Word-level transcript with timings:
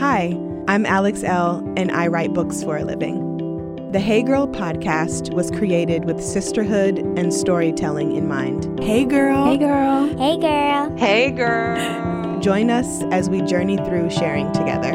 Hi, 0.00 0.34
I'm 0.66 0.86
Alex 0.86 1.22
Elle., 1.22 1.62
and 1.76 1.92
I 1.92 2.06
write 2.06 2.32
books 2.32 2.64
for 2.64 2.78
a 2.78 2.84
living. 2.84 3.92
The 3.92 4.00
Hey 4.00 4.22
Girl 4.22 4.48
podcast 4.48 5.34
was 5.34 5.50
created 5.50 6.06
with 6.06 6.24
sisterhood 6.24 7.00
and 7.18 7.34
storytelling 7.34 8.16
in 8.16 8.26
mind. 8.26 8.80
Hey, 8.80 9.04
girl. 9.04 9.44
Hey, 9.44 9.58
girl. 9.58 10.06
Hey, 10.16 10.38
girl. 10.38 10.96
Hey, 10.96 11.30
girl. 11.30 12.40
Join 12.40 12.70
us 12.70 13.02
as 13.12 13.28
we 13.28 13.42
journey 13.42 13.76
through 13.76 14.08
sharing 14.08 14.50
together. 14.52 14.92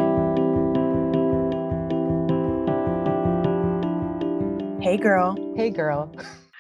Hey, 4.81 4.97
girl. 4.97 5.35
Hey, 5.55 5.69
girl. 5.69 6.11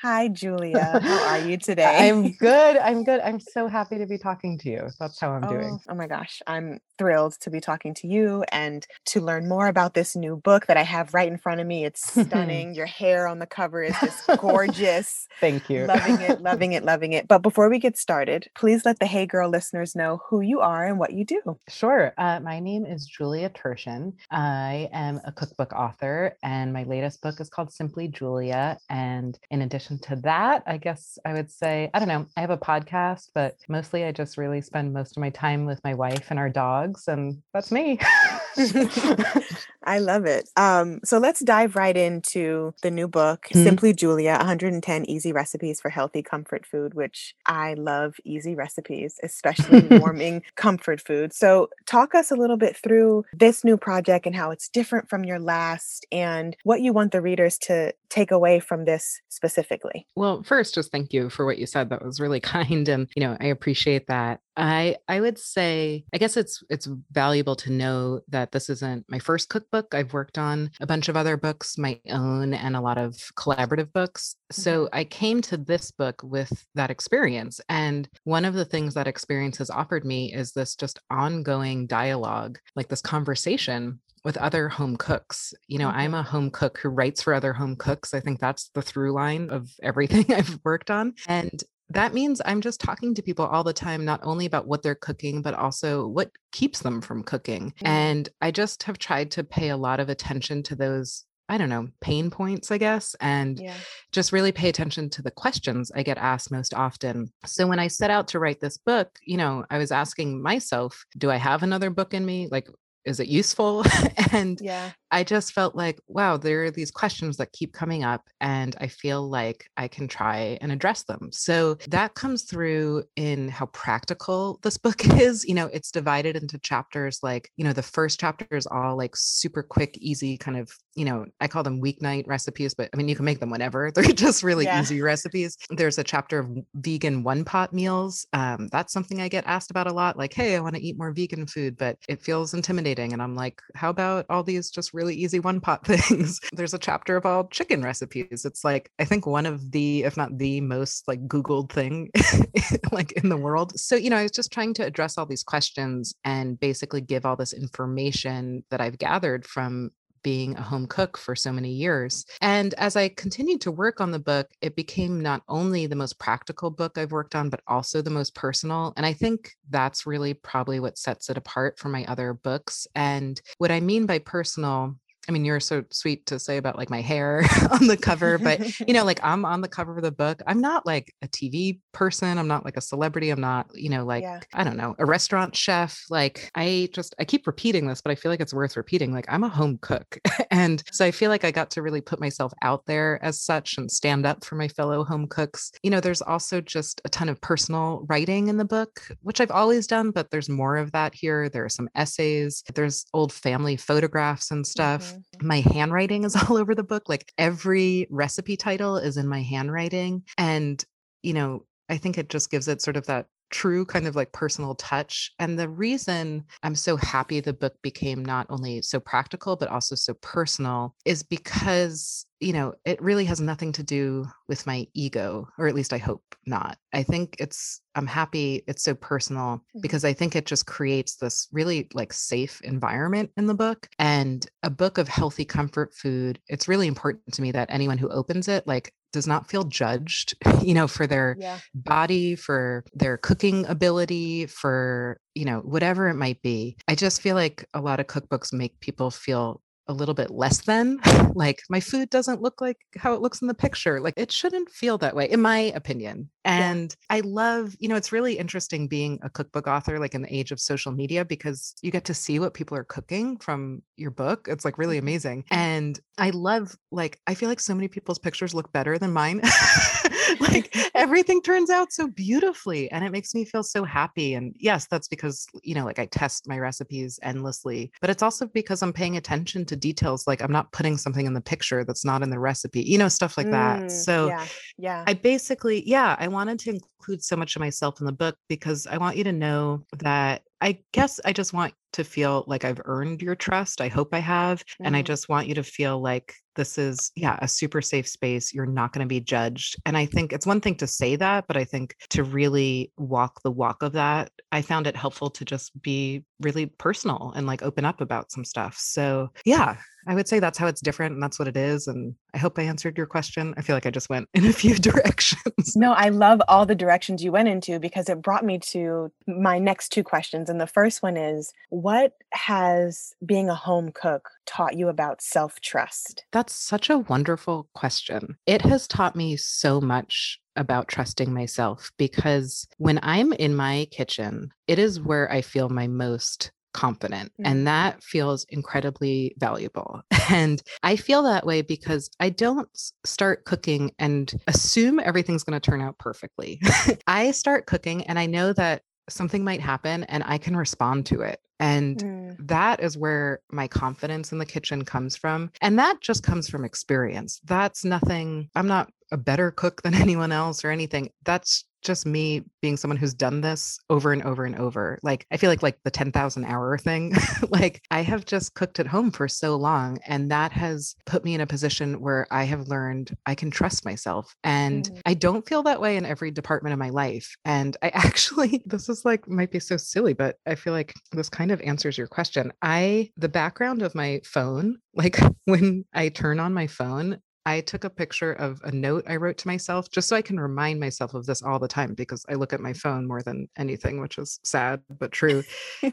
Hi, 0.05 0.27
Julia. 0.27 0.99
How 1.01 1.29
are 1.29 1.39
you 1.39 1.57
today? 1.71 2.09
I'm 2.11 2.33
good. 2.33 2.77
I'm 2.77 3.03
good. 3.03 3.21
I'm 3.21 3.39
so 3.39 3.67
happy 3.67 3.97
to 3.97 4.05
be 4.05 4.19
talking 4.19 4.55
to 4.59 4.69
you. 4.69 4.89
That's 4.99 5.19
how 5.19 5.31
I'm 5.31 5.45
oh, 5.45 5.49
doing. 5.49 5.79
Oh 5.89 5.95
my 5.95 6.05
gosh. 6.05 6.43
I'm 6.45 6.79
thrilled 6.99 7.33
to 7.41 7.49
be 7.49 7.59
talking 7.59 7.95
to 7.95 8.07
you 8.07 8.43
and 8.51 8.85
to 9.05 9.19
learn 9.19 9.49
more 9.49 9.67
about 9.67 9.95
this 9.95 10.15
new 10.15 10.37
book 10.37 10.67
that 10.67 10.77
I 10.77 10.83
have 10.83 11.15
right 11.15 11.27
in 11.27 11.39
front 11.39 11.59
of 11.59 11.65
me. 11.65 11.85
It's 11.85 12.13
stunning. 12.21 12.75
Your 12.75 12.85
hair 12.85 13.27
on 13.27 13.39
the 13.39 13.47
cover 13.47 13.81
is 13.81 13.95
just 13.99 14.27
gorgeous. 14.37 15.27
Thank 15.41 15.71
you. 15.71 15.87
Loving 15.87 16.21
it, 16.21 16.41
loving 16.43 16.73
it, 16.73 16.85
loving 16.85 17.13
it. 17.13 17.27
But 17.27 17.39
before 17.41 17.67
we 17.67 17.79
get 17.79 17.97
started, 17.97 18.47
please 18.55 18.85
let 18.85 18.99
the 18.99 19.07
Hey 19.07 19.25
Girl 19.25 19.49
listeners 19.49 19.95
know 19.95 20.21
who 20.29 20.41
you 20.41 20.59
are 20.59 20.85
and 20.85 20.99
what 20.99 21.13
you 21.13 21.25
do. 21.25 21.57
Sure. 21.67 22.13
Uh, 22.19 22.39
my 22.41 22.59
name 22.59 22.85
is 22.85 23.07
Julia 23.07 23.49
Turshen. 23.49 24.13
I 24.29 24.87
am 24.93 25.19
a 25.25 25.31
cookbook 25.31 25.73
author, 25.73 26.37
and 26.43 26.71
my 26.71 26.83
latest 26.83 27.23
book 27.23 27.41
is 27.41 27.49
called 27.49 27.73
Simply 27.73 28.07
Julia. 28.07 28.77
And 28.87 29.39
in 29.49 29.63
addition 29.63 29.94
to 30.03 30.15
that, 30.17 30.63
I 30.65 30.77
guess 30.77 31.17
I 31.25 31.33
would 31.33 31.51
say, 31.51 31.89
I 31.93 31.99
don't 31.99 32.07
know, 32.07 32.25
I 32.37 32.41
have 32.41 32.49
a 32.49 32.57
podcast, 32.57 33.29
but 33.33 33.55
mostly 33.67 34.03
I 34.03 34.11
just 34.11 34.37
really 34.37 34.61
spend 34.61 34.93
most 34.93 35.17
of 35.17 35.21
my 35.21 35.29
time 35.29 35.65
with 35.65 35.83
my 35.83 35.93
wife 35.93 36.27
and 36.29 36.39
our 36.39 36.49
dogs, 36.49 37.07
and 37.07 37.41
that's 37.53 37.71
me. 37.71 37.99
I 39.87 39.99
love 39.99 40.25
it. 40.25 40.49
Um, 40.57 40.99
so 41.03 41.19
let's 41.19 41.41
dive 41.41 41.75
right 41.75 41.95
into 41.95 42.73
the 42.81 42.89
new 42.89 43.07
book, 43.07 43.47
Mhm. 43.53 43.63
Simply 43.63 43.93
Julia 43.93 44.31
110 44.37 45.05
Easy 45.09 45.31
Recipes 45.31 45.79
for 45.79 45.89
Healthy 45.89 46.23
Comfort 46.23 46.65
Food, 46.65 46.93
which 46.95 47.35
I 47.45 47.75
love 47.75 48.15
easy 48.23 48.55
recipes, 48.55 49.19
especially 49.21 49.87
warming 49.99 50.41
comfort 50.55 51.01
food. 51.01 51.33
So, 51.33 51.69
talk 51.85 52.15
us 52.15 52.31
a 52.31 52.35
little 52.35 52.57
bit 52.57 52.75
through 52.75 53.25
this 53.33 53.63
new 53.63 53.77
project 53.77 54.25
and 54.25 54.35
how 54.35 54.51
it's 54.51 54.67
different 54.69 55.09
from 55.09 55.23
your 55.23 55.39
last 55.39 56.05
and 56.11 56.57
what 56.63 56.81
you 56.81 56.91
want 56.93 57.11
the 57.11 57.21
readers 57.21 57.57
to 57.59 57.93
take 58.09 58.31
away 58.31 58.59
from 58.59 58.85
this 58.85 59.21
specifically. 59.29 60.07
Well, 60.15 60.41
first, 60.43 60.73
just 60.73 60.91
thank 60.91 61.13
you 61.13 61.29
for 61.29 61.45
what 61.45 61.57
you 61.59 61.65
said. 61.65 61.89
That 61.89 62.03
was 62.03 62.19
really 62.19 62.39
kind, 62.55 62.87
and 62.89 63.07
you 63.15 63.21
know, 63.21 63.37
I 63.39 63.45
appreciate 63.45 64.07
that. 64.07 64.41
I 64.57 64.97
I 65.07 65.19
would 65.19 65.37
say, 65.37 66.05
I 66.13 66.17
guess 66.17 66.37
it's 66.37 66.63
it's 66.69 66.87
valuable 67.11 67.55
to 67.57 67.71
know 67.71 68.21
that 68.29 68.51
this 68.51 68.69
isn't 68.69 69.05
my 69.09 69.19
first 69.19 69.49
cookbook. 69.49 69.93
I've 69.93 70.13
worked 70.13 70.37
on 70.37 70.71
a 70.79 70.87
bunch 70.87 71.09
of 71.09 71.17
other 71.17 71.37
books, 71.37 71.77
my 71.77 71.99
own, 72.09 72.53
and 72.53 72.75
a 72.75 72.81
lot 72.81 72.97
of 72.97 73.15
collaborative 73.37 73.91
books. 73.93 74.35
Mm-hmm. 74.51 74.61
So 74.61 74.89
I 74.93 75.03
came 75.03 75.41
to 75.43 75.57
this 75.57 75.91
book 75.91 76.21
with 76.23 76.65
that 76.75 76.91
experience, 76.91 77.59
and 77.69 78.07
one 78.23 78.45
of 78.45 78.53
the 78.53 78.65
things 78.65 78.93
that 78.93 79.07
experience 79.07 79.57
has 79.57 79.69
offered 79.69 80.05
me 80.05 80.33
is 80.33 80.51
this 80.51 80.75
just 80.75 80.99
ongoing 81.09 81.87
dialogue, 81.87 82.59
like 82.75 82.87
this 82.87 83.01
conversation 83.01 83.99
with 84.25 84.37
other 84.37 84.67
home 84.67 84.97
cooks. 84.97 85.53
You 85.67 85.77
know, 85.77 85.89
I'm 85.89 86.11
mm-hmm. 86.11 86.19
a 86.19 86.23
home 86.23 86.49
cook 86.49 86.79
who 86.79 86.89
writes 86.89 87.21
for 87.21 87.33
other 87.33 87.53
home 87.53 87.75
cooks. 87.75 88.13
I 88.13 88.19
think 88.19 88.39
that's 88.39 88.69
the 88.73 88.81
through 88.81 89.13
line 89.13 89.49
of 89.51 89.69
everything 89.81 90.25
I've 90.33 90.59
worked 90.65 90.91
on. 90.91 91.13
And 91.27 91.63
that 91.89 92.13
means 92.13 92.41
I'm 92.45 92.61
just 92.61 92.81
talking 92.81 93.13
to 93.13 93.21
people 93.21 93.45
all 93.45 93.63
the 93.63 93.73
time, 93.73 94.05
not 94.05 94.19
only 94.23 94.45
about 94.45 94.67
what 94.67 94.81
they're 94.81 94.95
cooking, 94.95 95.41
but 95.41 95.53
also 95.53 96.07
what 96.07 96.31
keeps 96.51 96.79
them 96.79 97.01
from 97.01 97.23
cooking. 97.23 97.73
Mm. 97.81 97.87
And 97.87 98.29
I 98.41 98.51
just 98.51 98.83
have 98.83 98.97
tried 98.97 99.31
to 99.31 99.43
pay 99.43 99.69
a 99.69 99.77
lot 99.77 99.99
of 99.99 100.09
attention 100.09 100.63
to 100.63 100.75
those. 100.75 101.25
I 101.47 101.59
don't 101.59 101.69
know, 101.69 101.89
pain 102.01 102.31
points, 102.31 102.71
I 102.71 102.79
guess, 102.79 103.15
and 103.21 103.59
Yeah. 103.59 103.75
just 104.11 104.31
really 104.31 104.51
pay 104.51 104.67
attention 104.67 105.11
to 105.11 105.21
the 105.21 105.29
questions 105.29 105.91
I 105.95 106.01
get 106.01 106.17
asked 106.17 106.49
most 106.51 106.73
often. 106.73 107.31
So 107.45 107.67
when 107.67 107.77
I 107.77 107.87
set 107.87 108.09
out 108.09 108.27
to 108.29 108.39
write 108.39 108.61
this 108.61 108.79
book, 108.79 109.09
you 109.21 109.37
know, 109.37 109.63
I 109.69 109.77
was 109.77 109.91
asking 109.91 110.41
myself, 110.41 111.05
do 111.19 111.29
I 111.29 111.35
have 111.35 111.61
another 111.61 111.91
book 111.91 112.15
in 112.15 112.25
me? 112.25 112.47
Like, 112.49 112.67
is 113.05 113.19
it 113.19 113.27
useful? 113.27 113.83
and 114.31 114.59
Yeah. 114.59 114.89
I 115.15 115.23
just 115.23 115.53
felt 115.53 115.75
like, 115.75 115.97
wow, 116.07 116.35
there 116.35 116.65
are 116.65 116.71
these 116.71 116.91
questions 116.91 117.37
that 117.37 117.53
keep 117.53 117.71
coming 117.71 118.03
up, 118.03 118.27
and 118.41 118.75
I 118.81 118.87
feel 118.87 119.29
like 119.29 119.65
I 119.77 119.87
can 119.87 120.09
try 120.09 120.57
and 120.59 120.73
address 120.73 121.03
them. 121.03 121.29
So 121.31 121.75
that 121.87 122.15
comes 122.15 122.43
through 122.43 123.05
in 123.15 123.47
how 123.47 123.67
practical 123.67 124.59
this 124.61 124.77
book 124.77 125.05
is. 125.17 125.45
You 125.45 125.53
know, 125.55 125.67
it's 125.71 125.89
divided 125.89 126.35
into 126.35 126.59
chapters 126.59 127.19
like, 127.23 127.49
you 127.55 127.63
know, 127.63 127.71
the 127.71 127.81
first 127.81 128.19
chapter 128.19 128.45
is 128.57 128.67
all 128.67 128.97
like 128.97 129.15
super 129.15 129.63
quick, 129.63 129.97
easy 129.99 130.37
kind 130.37 130.57
of, 130.57 130.69
you 130.95 131.05
know, 131.05 131.25
I 131.39 131.47
call 131.47 131.63
them 131.63 131.81
weeknight 131.81 132.27
recipes, 132.27 132.73
but 132.73 132.89
I 132.93 132.97
mean, 132.97 133.07
you 133.07 133.15
can 133.15 133.23
make 133.25 133.39
them 133.39 133.49
whenever. 133.51 133.91
They're 133.95 134.03
just 134.03 134.43
really 134.43 134.65
Yeah. 134.65 134.81
easy 134.81 135.01
recipes. 135.01 135.55
There's 135.69 135.97
a 135.97 136.03
chapter 136.03 136.39
of 136.39 136.49
vegan 136.75 137.23
one 137.23 137.45
pot 137.45 137.71
meals. 137.71 138.25
Um, 138.33 138.67
that's 138.71 138.91
something 138.91 139.21
I 139.21 139.29
get 139.29 139.45
asked 139.47 139.71
about 139.71 139.87
a 139.87 139.93
lot. 139.93 140.17
Like, 140.17 140.33
hey, 140.33 140.57
I 140.57 140.59
want 140.59 140.75
to 140.75 140.81
eat 140.81 140.97
more 140.97 141.11
vegan 141.13 141.47
food, 141.47 141.77
but 141.77 141.97
it 142.09 142.21
feels 142.21 142.53
intimidating. 142.53 143.13
And 143.13 143.21
I'm 143.21 143.35
like, 143.35 143.61
how 143.75 143.89
about 143.89 144.25
all 144.29 144.43
these 144.43 144.69
just 144.69 144.93
really 144.93 145.04
easy 145.13 145.39
one 145.39 145.59
pot 145.61 145.85
things? 145.85 146.39
There's 146.53 146.73
a 146.73 146.79
chapter 146.79 147.15
of 147.15 147.25
all 147.25 147.47
chicken 147.47 147.81
recipes. 147.83 148.45
It's 148.45 148.63
like, 148.63 148.91
I 148.99 149.05
think 149.05 149.25
one 149.25 149.45
of 149.45 149.71
the, 149.71 150.03
if 150.03 150.17
not 150.17 150.37
the 150.37 150.61
most 150.61 151.07
like 151.07 151.27
Googled 151.27 151.71
thing 151.71 152.09
like 152.91 153.11
in 153.13 153.29
the 153.29 153.37
world. 153.37 153.79
So, 153.79 153.95
you 153.95 154.09
know, 154.09 154.17
I 154.17 154.23
was 154.23 154.31
just 154.31 154.51
trying 154.51 154.73
to 154.75 154.85
address 154.85 155.17
all 155.17 155.25
these 155.25 155.43
questions 155.43 156.13
and 156.23 156.59
basically 156.59 157.01
give 157.01 157.25
all 157.25 157.35
this 157.35 157.53
information 157.53 158.63
that 158.69 158.81
I've 158.81 158.97
gathered 158.97 159.45
from 159.45 159.91
being 160.25 160.57
a 160.57 160.61
home 160.63 160.87
cook 160.87 161.19
for 161.19 161.35
so 161.35 161.51
many 161.51 161.69
years. 161.69 162.25
And 162.41 162.73
as 162.79 162.95
I 162.95 163.09
continued 163.09 163.61
to 163.61 163.71
work 163.71 164.01
on 164.01 164.09
the 164.09 164.17
book, 164.17 164.49
it 164.59 164.75
became 164.75 165.21
not 165.21 165.43
only 165.47 165.85
the 165.85 165.95
most 165.95 166.17
practical 166.17 166.71
book 166.71 166.97
I've 166.97 167.11
worked 167.11 167.35
on, 167.35 167.51
but 167.51 167.61
also 167.67 168.01
the 168.01 168.09
most 168.09 168.33
personal. 168.33 168.91
And 168.97 169.05
I 169.05 169.13
think 169.13 169.51
that's 169.69 170.07
really 170.07 170.33
probably 170.33 170.79
what 170.79 170.97
sets 170.97 171.29
it 171.29 171.37
apart 171.37 171.77
from 171.77 171.91
my 171.91 172.05
other 172.05 172.33
books. 172.33 172.87
And 172.95 173.39
what 173.59 173.69
I 173.69 173.79
mean 173.81 174.07
by 174.07 174.17
personal, 174.17 174.95
I 175.27 175.31
mean, 175.31 175.45
you're 175.45 175.59
so 175.59 175.83
sweet 175.91 176.25
to 176.27 176.39
say 176.39 176.57
about 176.57 176.77
like 176.77 176.89
my 176.89 177.01
hair 177.01 177.43
on 177.71 177.87
the 177.87 177.97
cover, 177.97 178.37
but 178.37 178.79
you 178.79 178.93
know, 178.93 179.03
like 179.03 179.19
I'm 179.23 179.45
on 179.45 179.61
the 179.61 179.67
cover 179.67 179.95
of 179.97 180.03
the 180.03 180.11
book. 180.11 180.41
I'm 180.47 180.61
not 180.61 180.85
like 180.85 181.13
a 181.21 181.27
TV 181.27 181.79
person. 181.93 182.37
I'm 182.37 182.47
not 182.47 182.65
like 182.65 182.77
a 182.77 182.81
celebrity. 182.81 183.29
I'm 183.29 183.41
not, 183.41 183.69
you 183.73 183.89
know, 183.89 184.05
like, 184.05 184.23
Yeah. 184.23 184.39
I 184.53 184.63
don't 184.63 184.77
know, 184.77 184.95
a 184.99 185.05
restaurant 185.05 185.55
chef. 185.55 186.03
Like 186.09 186.51
I 186.55 186.89
just, 186.93 187.15
I 187.19 187.25
keep 187.25 187.47
repeating 187.47 187.87
this, 187.87 188.01
but 188.01 188.11
I 188.11 188.15
feel 188.15 188.31
like 188.31 188.39
it's 188.41 188.53
worth 188.53 188.77
repeating. 188.77 189.13
Like 189.13 189.25
I'm 189.29 189.43
a 189.43 189.49
home 189.49 189.79
cook. 189.81 190.19
and 190.51 190.83
so 190.91 191.05
I 191.05 191.11
feel 191.11 191.29
like 191.29 191.43
I 191.43 191.51
got 191.51 191.71
to 191.71 191.81
really 191.81 192.01
put 192.01 192.19
myself 192.19 192.53
out 192.61 192.85
there 192.85 193.19
as 193.23 193.39
such 193.41 193.77
and 193.77 193.89
stand 193.89 194.25
up 194.25 194.43
for 194.45 194.55
my 194.55 194.67
fellow 194.67 195.03
home 195.03 195.27
cooks. 195.27 195.71
You 195.83 195.89
know, 195.89 195.99
there's 195.99 196.21
also 196.21 196.61
just 196.61 197.01
a 197.05 197.09
ton 197.09 197.29
of 197.29 197.39
personal 197.41 198.05
writing 198.09 198.47
in 198.47 198.57
the 198.57 198.65
book, 198.65 199.01
which 199.21 199.41
I've 199.41 199.51
always 199.51 199.87
done, 199.87 200.11
but 200.11 200.29
there's 200.31 200.49
more 200.49 200.77
of 200.77 200.91
that 200.91 201.15
here. 201.15 201.49
There 201.49 201.65
are 201.65 201.69
some 201.69 201.89
essays, 201.95 202.63
there's 202.75 203.05
old 203.13 203.31
family 203.33 203.75
photographs 203.77 204.51
and 204.51 204.65
stuff 204.65 205.13
Mhm. 205.13 205.14
My 205.41 205.61
handwriting 205.61 206.23
is 206.23 206.35
all 206.49 206.57
over 206.57 206.75
the 206.75 206.83
book 206.83 207.09
like 207.09 207.31
every 207.37 208.07
recipe 208.09 208.57
title 208.57 208.97
is 208.97 209.17
in 209.17 209.27
my 209.27 209.41
handwriting 209.41 210.23
and 210.37 210.83
you 211.23 211.33
know 211.33 211.65
i 211.89 211.97
think 211.97 212.17
it 212.17 212.29
just 212.29 212.49
gives 212.49 212.67
it 212.67 212.81
sort 212.81 212.97
of 212.97 213.05
that 213.07 213.27
true 213.55 213.85
kind 213.85 214.05
of 214.05 214.17
like 214.17 214.33
personal 214.33 214.75
touch 214.75 215.31
and 215.39 215.57
the 215.57 215.69
reason 215.69 216.43
i'm 216.63 216.75
so 216.75 216.97
happy 216.97 217.39
the 217.39 217.53
book 217.53 217.73
became 217.81 218.23
not 218.23 218.45
only 218.49 218.81
so 218.81 218.99
practical 218.99 219.55
but 219.55 219.69
also 219.69 219.95
so 219.95 220.13
personal 220.15 220.93
is 221.05 221.23
because 221.23 222.25
you 222.41 222.51
know 222.51 222.73
it 222.83 223.01
really 223.01 223.23
has 223.23 223.39
nothing 223.39 223.71
to 223.71 223.81
do 223.81 224.25
with 224.49 224.67
my 224.67 224.85
ego 224.93 225.47
or 225.57 225.69
at 225.69 225.73
least 225.73 225.93
i 225.93 225.97
hope 225.97 226.21
not 226.45 226.77
i 226.91 227.01
think 227.01 227.37
it's 227.39 227.79
i'm 227.95 228.05
happy 228.05 228.61
it's 228.67 228.83
so 228.83 228.93
personal 228.93 229.61
Mhm. 229.73 229.81
because 229.81 230.03
i 230.03 230.11
think 230.11 230.35
it 230.35 230.45
just 230.45 230.65
creates 230.65 231.15
this 231.15 231.47
really 231.53 231.87
like 231.93 232.11
safe 232.11 232.59
environment 232.61 233.31
in 233.37 233.45
the 233.45 233.53
book 233.53 233.87
and 233.99 234.45
a 234.63 234.69
book 234.69 234.97
of 234.97 235.07
healthy 235.07 235.45
comfort 235.45 235.93
food 235.93 236.39
it's 236.49 236.67
really 236.67 236.87
important 236.87 237.33
to 237.33 237.41
me 237.41 237.51
that 237.53 237.69
anyone 237.71 237.97
who 237.97 238.09
opens 238.09 238.49
it 238.49 238.67
like 238.67 238.93
does 239.15 239.25
not 239.27 239.49
feel 239.49 239.63
judged, 239.63 240.35
you 240.61 240.73
know, 240.73 240.87
for 240.87 241.07
their 241.07 241.39
Yeah. 241.39 241.59
body, 241.73 242.35
for 242.35 242.83
their 242.93 243.17
cooking 243.17 243.65
ability, 243.65 244.45
for, 244.45 245.19
you 245.33 245.45
know, 245.45 245.59
whatever 245.61 246.09
it 246.09 246.15
might 246.15 246.41
be. 246.41 246.77
I 246.87 246.95
just 246.95 247.21
feel 247.21 247.35
like 247.35 247.65
a 247.73 247.81
lot 247.81 247.99
of 248.01 248.07
cookbooks 248.07 248.53
make 248.53 248.79
people 248.81 249.09
feel 249.09 249.61
a 249.87 249.93
little 249.93 250.13
bit 250.15 250.31
less 250.31 250.61
than 250.61 250.97
like 251.35 251.61
my 251.69 251.79
food 251.79 252.09
doesn't 252.09 252.41
look 252.41 252.59
like 252.61 252.77
how 252.97 253.13
it 253.13 253.21
looks 253.21 253.41
in 253.41 253.47
the 253.47 253.53
picture 253.53 253.99
like 254.01 254.13
it 254.17 254.31
shouldn't 254.31 254.69
feel 254.69 254.97
that 254.97 255.15
way 255.15 255.29
in 255.29 255.41
my 255.41 255.57
opinion 255.75 256.29
Yeah. 256.45 256.71
and 256.71 256.95
i 257.09 257.19
love 257.21 257.75
you 257.79 257.87
know 257.87 257.95
it's 257.95 258.11
really 258.11 258.37
interesting 258.37 258.87
being 258.87 259.19
a 259.23 259.29
cookbook 259.29 259.67
author 259.67 259.99
like 259.99 260.15
in 260.15 260.21
the 260.21 260.35
age 260.35 260.51
of 260.51 260.59
social 260.59 260.91
media 260.91 261.23
because 261.25 261.75
you 261.81 261.91
get 261.91 262.05
to 262.05 262.13
see 262.13 262.39
what 262.39 262.53
people 262.53 262.77
are 262.77 262.83
cooking 262.83 263.37
from 263.37 263.81
your 263.97 264.11
book 264.11 264.47
it's 264.49 264.65
like 264.65 264.77
really 264.77 264.95
Mhm. 264.97 265.01
amazing 265.01 265.43
and 265.51 265.99
i 266.17 266.29
love 266.31 266.75
like 266.91 267.19
i 267.27 267.33
feel 267.35 267.49
like 267.49 267.59
so 267.59 267.75
many 267.75 267.87
people's 267.87 268.19
pictures 268.19 268.53
look 268.53 268.71
better 268.73 268.97
than 268.97 269.13
mine 269.13 269.41
like 270.39 270.75
everything 270.95 271.41
turns 271.41 271.69
out 271.69 271.91
so 271.91 272.07
beautifully 272.07 272.89
and 272.91 273.03
it 273.05 273.11
makes 273.11 273.33
me 273.33 273.45
feel 273.45 273.63
so 273.63 273.83
happy 273.83 274.33
and 274.33 274.55
yes 274.59 274.87
that's 274.87 275.07
because 275.07 275.47
you 275.63 275.75
know 275.75 275.85
like 275.85 275.99
i 275.99 276.05
test 276.05 276.47
my 276.47 276.57
recipes 276.57 277.19
endlessly 277.23 277.91
but 278.01 278.09
it's 278.09 278.23
also 278.23 278.45
because 278.47 278.81
i'm 278.81 278.93
paying 278.93 279.17
attention 279.17 279.65
to 279.65 279.75
details 279.75 280.27
like 280.27 280.41
i'm 280.41 280.51
not 280.51 280.71
putting 280.71 280.97
something 280.97 281.25
in 281.25 281.33
the 281.33 281.41
picture 281.41 281.83
that's 281.83 282.05
not 282.05 282.21
in 282.21 282.29
the 282.29 282.39
recipe 282.39 282.81
you 282.81 282.97
know 282.97 283.07
stuff 283.07 283.37
like 283.37 283.49
that 283.49 283.75
Mm, 283.85 283.89
so 283.89 284.27
yeah, 284.27 284.45
yeah. 284.77 285.03
I 285.07 285.13
basically, 285.13 285.87
yeah, 285.87 286.15
I 286.19 286.27
wanted 286.27 286.59
to 286.59 286.69
include 286.71 287.23
so 287.23 287.35
much 287.35 287.55
of 287.55 287.59
myself 287.59 287.99
in 287.99 288.05
the 288.05 288.11
book 288.11 288.37
because 288.47 288.87
I 288.87 288.97
want 288.97 289.17
you 289.17 289.23
to 289.23 289.31
know 289.31 289.85
that 289.97 290.43
I 290.61 290.79
guess 290.93 291.19
I 291.25 291.33
just 291.33 291.53
want 291.53 291.73
to 291.93 292.03
feel 292.03 292.43
like 292.47 292.65
I've 292.65 292.81
earned 292.85 293.21
your 293.21 293.35
trust. 293.35 293.81
I 293.81 293.87
hope 293.87 294.13
I 294.13 294.19
have. 294.19 294.63
And 294.83 294.95
I 294.95 295.01
Mhm. 295.01 295.03
just 295.03 295.29
want 295.29 295.47
you 295.47 295.55
to 295.55 295.63
feel 295.63 296.01
like 296.01 296.33
this 296.55 296.77
is, 296.77 297.11
yeah, 297.15 297.37
a 297.41 297.47
super 297.47 297.81
safe 297.81 298.07
space. 298.07 298.53
You're 298.53 298.65
not 298.65 298.93
going 298.93 299.05
to 299.05 299.07
be 299.09 299.19
judged. 299.19 299.75
And 299.85 299.97
I 299.97 300.05
think 300.05 300.31
it's 300.33 300.47
one 300.47 300.61
thing 300.61 300.75
to 300.75 300.87
say 300.87 301.15
that, 301.17 301.45
but 301.47 301.57
I 301.57 301.65
think 301.65 301.95
to 302.11 302.23
really 302.23 302.91
walk 302.97 303.41
the 303.43 303.51
walk 303.51 303.83
of 303.83 303.91
that, 303.93 304.31
I 304.51 304.61
found 304.61 304.87
it 304.87 304.95
helpful 304.95 305.29
to 305.31 305.45
just 305.45 305.79
be 305.81 306.23
really 306.41 306.67
personal 306.67 307.33
and 307.35 307.45
like 307.45 307.61
open 307.61 307.83
up 307.85 307.99
about 308.01 308.31
some 308.31 308.45
stuff. 308.45 308.77
So, 308.77 309.31
yeah, 309.45 309.77
I 310.07 310.15
would 310.15 310.27
say 310.27 310.39
that's 310.39 310.57
how 310.57 310.67
it's 310.67 310.81
different 310.81 311.13
and 311.13 311.23
that's 311.23 311.39
what 311.39 311.47
it 311.47 311.57
is. 311.57 311.87
And 311.87 312.15
I 312.33 312.37
hope 312.37 312.59
I 312.59 312.63
answered 312.63 312.97
your 312.97 313.07
question. 313.07 313.53
I 313.57 313.61
feel 313.61 313.75
like 313.75 313.85
I 313.85 313.91
just 313.91 314.09
went 314.09 314.29
in 314.33 314.45
a 314.45 314.53
few 314.53 314.75
directions. 314.79 315.75
No, 315.75 315.93
I 315.93 316.09
love 316.09 316.41
all 316.47 316.65
the 316.65 316.75
directions 316.75 317.23
you 317.23 317.31
went 317.31 317.47
into 317.47 317.79
because 317.79 318.09
it 318.09 318.21
brought 318.21 318.45
me 318.45 318.59
to 318.71 319.11
my 319.27 319.59
next 319.59 319.89
two 319.89 320.03
questions. 320.03 320.49
And 320.49 320.59
the 320.59 320.67
first 320.67 321.01
one 321.01 321.17
is 321.17 321.51
What 321.69 322.13
has 322.33 323.13
being 323.25 323.49
a 323.49 323.55
home 323.55 323.91
cook 323.93 324.29
taught 324.45 324.77
you 324.77 324.89
about 324.89 325.21
self 325.21 325.59
trust? 325.61 326.23
That's 326.31 326.53
such 326.53 326.89
a 326.89 326.99
wonderful 326.99 327.67
question. 327.73 328.37
It 328.45 328.61
has 328.61 328.87
taught 328.87 329.15
me 329.15 329.37
so 329.37 329.81
much 329.81 330.39
about 330.55 330.87
trusting 330.87 331.33
myself 331.33 331.91
because 331.97 332.67
when 332.77 332.99
I'm 333.03 333.33
in 333.33 333.55
my 333.55 333.87
kitchen, 333.91 334.51
it 334.67 334.79
is 334.79 335.01
where 335.01 335.31
I 335.31 335.41
feel 335.41 335.69
my 335.69 335.87
most 335.87 336.51
confident. 336.75 337.31
Mm. 337.39 337.45
And 337.45 337.67
that 337.67 338.03
feels 338.03 338.45
incredibly 338.49 339.33
valuable. 339.39 340.01
And 340.27 340.63
I 340.81 340.95
feel 340.95 341.21
that 341.23 341.45
way 341.45 341.61
because 341.61 342.09
I 342.19 342.29
don't 342.31 342.67
start 343.05 343.45
cooking 343.45 343.91
and 343.99 344.33
assume 344.47 344.99
everything's 344.99 345.43
going 345.43 345.59
to 345.59 345.59
turn 345.59 345.81
out 345.81 345.99
perfectly. 345.99 346.59
I 347.07 347.29
start 347.29 347.67
cooking 347.67 348.01
and 348.07 348.17
I 348.17 348.25
know 348.25 348.51
that 348.53 348.81
something 349.07 349.43
might 349.43 349.61
happen 349.61 350.03
and 350.05 350.23
I 350.25 350.39
can 350.39 350.57
respond 350.57 351.05
to 351.07 351.21
it. 351.21 351.39
And 351.59 351.99
Mm, 351.99 352.35
that 352.39 352.81
is 352.81 352.97
where 352.97 353.39
my 353.51 353.67
confidence 353.67 354.31
in 354.31 354.39
the 354.39 354.45
kitchen 354.45 354.83
comes 354.83 355.15
from. 355.15 355.51
And 355.61 355.77
that 355.77 356.01
just 356.01 356.23
comes 356.23 356.49
from 356.49 356.65
experience. 356.65 357.39
That's 357.45 357.85
nothing, 357.85 358.49
I'm 358.55 358.67
not 358.67 358.91
a 359.11 359.17
better 359.17 359.51
cook 359.51 359.83
than 359.83 359.93
anyone 360.05 360.31
else 360.31 360.65
or 360.65 360.71
anything. 360.71 361.11
That's 361.23 361.65
just 361.85 362.05
me 362.05 362.43
being 362.61 362.75
someone 362.77 362.97
who's 362.97 363.13
done 363.13 363.41
this 363.41 363.79
over 363.89 364.11
and 364.11 364.23
over 364.23 364.43
and 364.43 364.55
over. 364.57 364.99
Like, 365.03 365.25
I 365.31 365.37
feel 365.37 365.49
like, 365.49 365.63
like 365.63 365.77
the 365.83 365.91
10,000 365.91 366.45
hour 366.45 366.77
thing, 366.77 367.13
like, 367.49 367.81
I 367.91 368.01
have 368.01 368.25
just 368.25 368.55
cooked 368.55 368.79
at 368.79 368.87
home 368.87 369.11
for 369.11 369.27
so 369.27 369.55
long. 369.55 369.99
And 370.05 370.29
that 370.31 370.51
has 370.51 370.95
put 371.05 371.23
me 371.23 371.35
in 371.35 371.41
a 371.41 371.47
position 371.47 372.01
where 372.01 372.27
I 372.31 372.43
have 372.43 372.67
learned 372.67 373.15
I 373.25 373.35
can 373.35 373.51
trust 373.51 373.85
myself. 373.85 374.35
And 374.43 374.65
Mm. 374.75 375.01
I 375.05 375.13
don't 375.13 375.47
feel 375.47 375.63
that 375.63 375.79
way 375.79 375.95
in 375.95 376.05
every 376.05 376.31
department 376.31 376.73
of 376.73 376.79
my 376.79 376.89
life. 376.89 377.35
And 377.45 377.77
I 377.81 377.89
actually, 377.93 378.61
this 378.65 378.89
is 378.89 379.05
like, 379.05 379.27
might 379.27 379.51
be 379.51 379.59
so 379.59 379.77
silly, 379.77 380.13
but 380.13 380.37
I 380.45 380.55
feel 380.55 380.73
like 380.73 380.93
this 381.11 381.29
kind 381.29 381.51
of 381.51 381.61
answers 381.61 381.97
your 381.97 382.07
question. 382.07 382.51
I, 382.61 383.11
the 383.17 383.29
background 383.29 383.81
of 383.83 383.95
my 383.95 384.21
phone, 384.25 384.79
like 384.93 385.17
when 385.45 385.85
I 385.93 386.09
turn 386.09 386.39
on 386.39 386.53
my 386.53 386.67
phone, 386.67 387.19
I 387.45 387.61
took 387.61 387.83
a 387.83 387.89
picture 387.89 388.33
of 388.33 388.59
a 388.63 388.71
note 388.71 389.05
I 389.07 389.17
wrote 389.17 389.37
to 389.37 389.47
myself 389.47 389.89
just 389.91 390.07
so 390.07 390.15
I 390.15 390.21
can 390.21 390.39
remind 390.39 390.79
myself 390.79 391.13
of 391.13 391.25
this 391.25 391.43
all 391.43 391.59
the 391.59 391.67
time 391.67 391.93
because 391.93 392.25
I 392.29 392.33
look 392.33 392.53
at 392.53 392.59
my 392.59 392.73
phone 392.73 393.07
more 393.07 393.21
than 393.21 393.47
anything, 393.57 394.01
which 394.01 394.17
is 394.17 394.39
sad 394.43 394.81
but 394.99 395.11
true. 395.11 395.43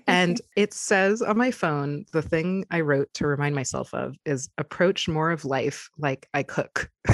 And 0.07 0.41
it 0.57 0.73
says 0.73 1.21
on 1.21 1.37
my 1.37 1.51
phone, 1.51 2.07
the 2.13 2.23
thing 2.23 2.65
I 2.71 2.81
wrote 2.81 3.13
to 3.15 3.27
remind 3.27 3.55
myself 3.55 3.93
of 3.93 4.17
is 4.25 4.49
approach 4.59 5.09
more 5.09 5.31
of 5.31 5.45
life 5.45 5.89
like 5.99 6.29
I 6.35 6.43
cook. 6.43 6.91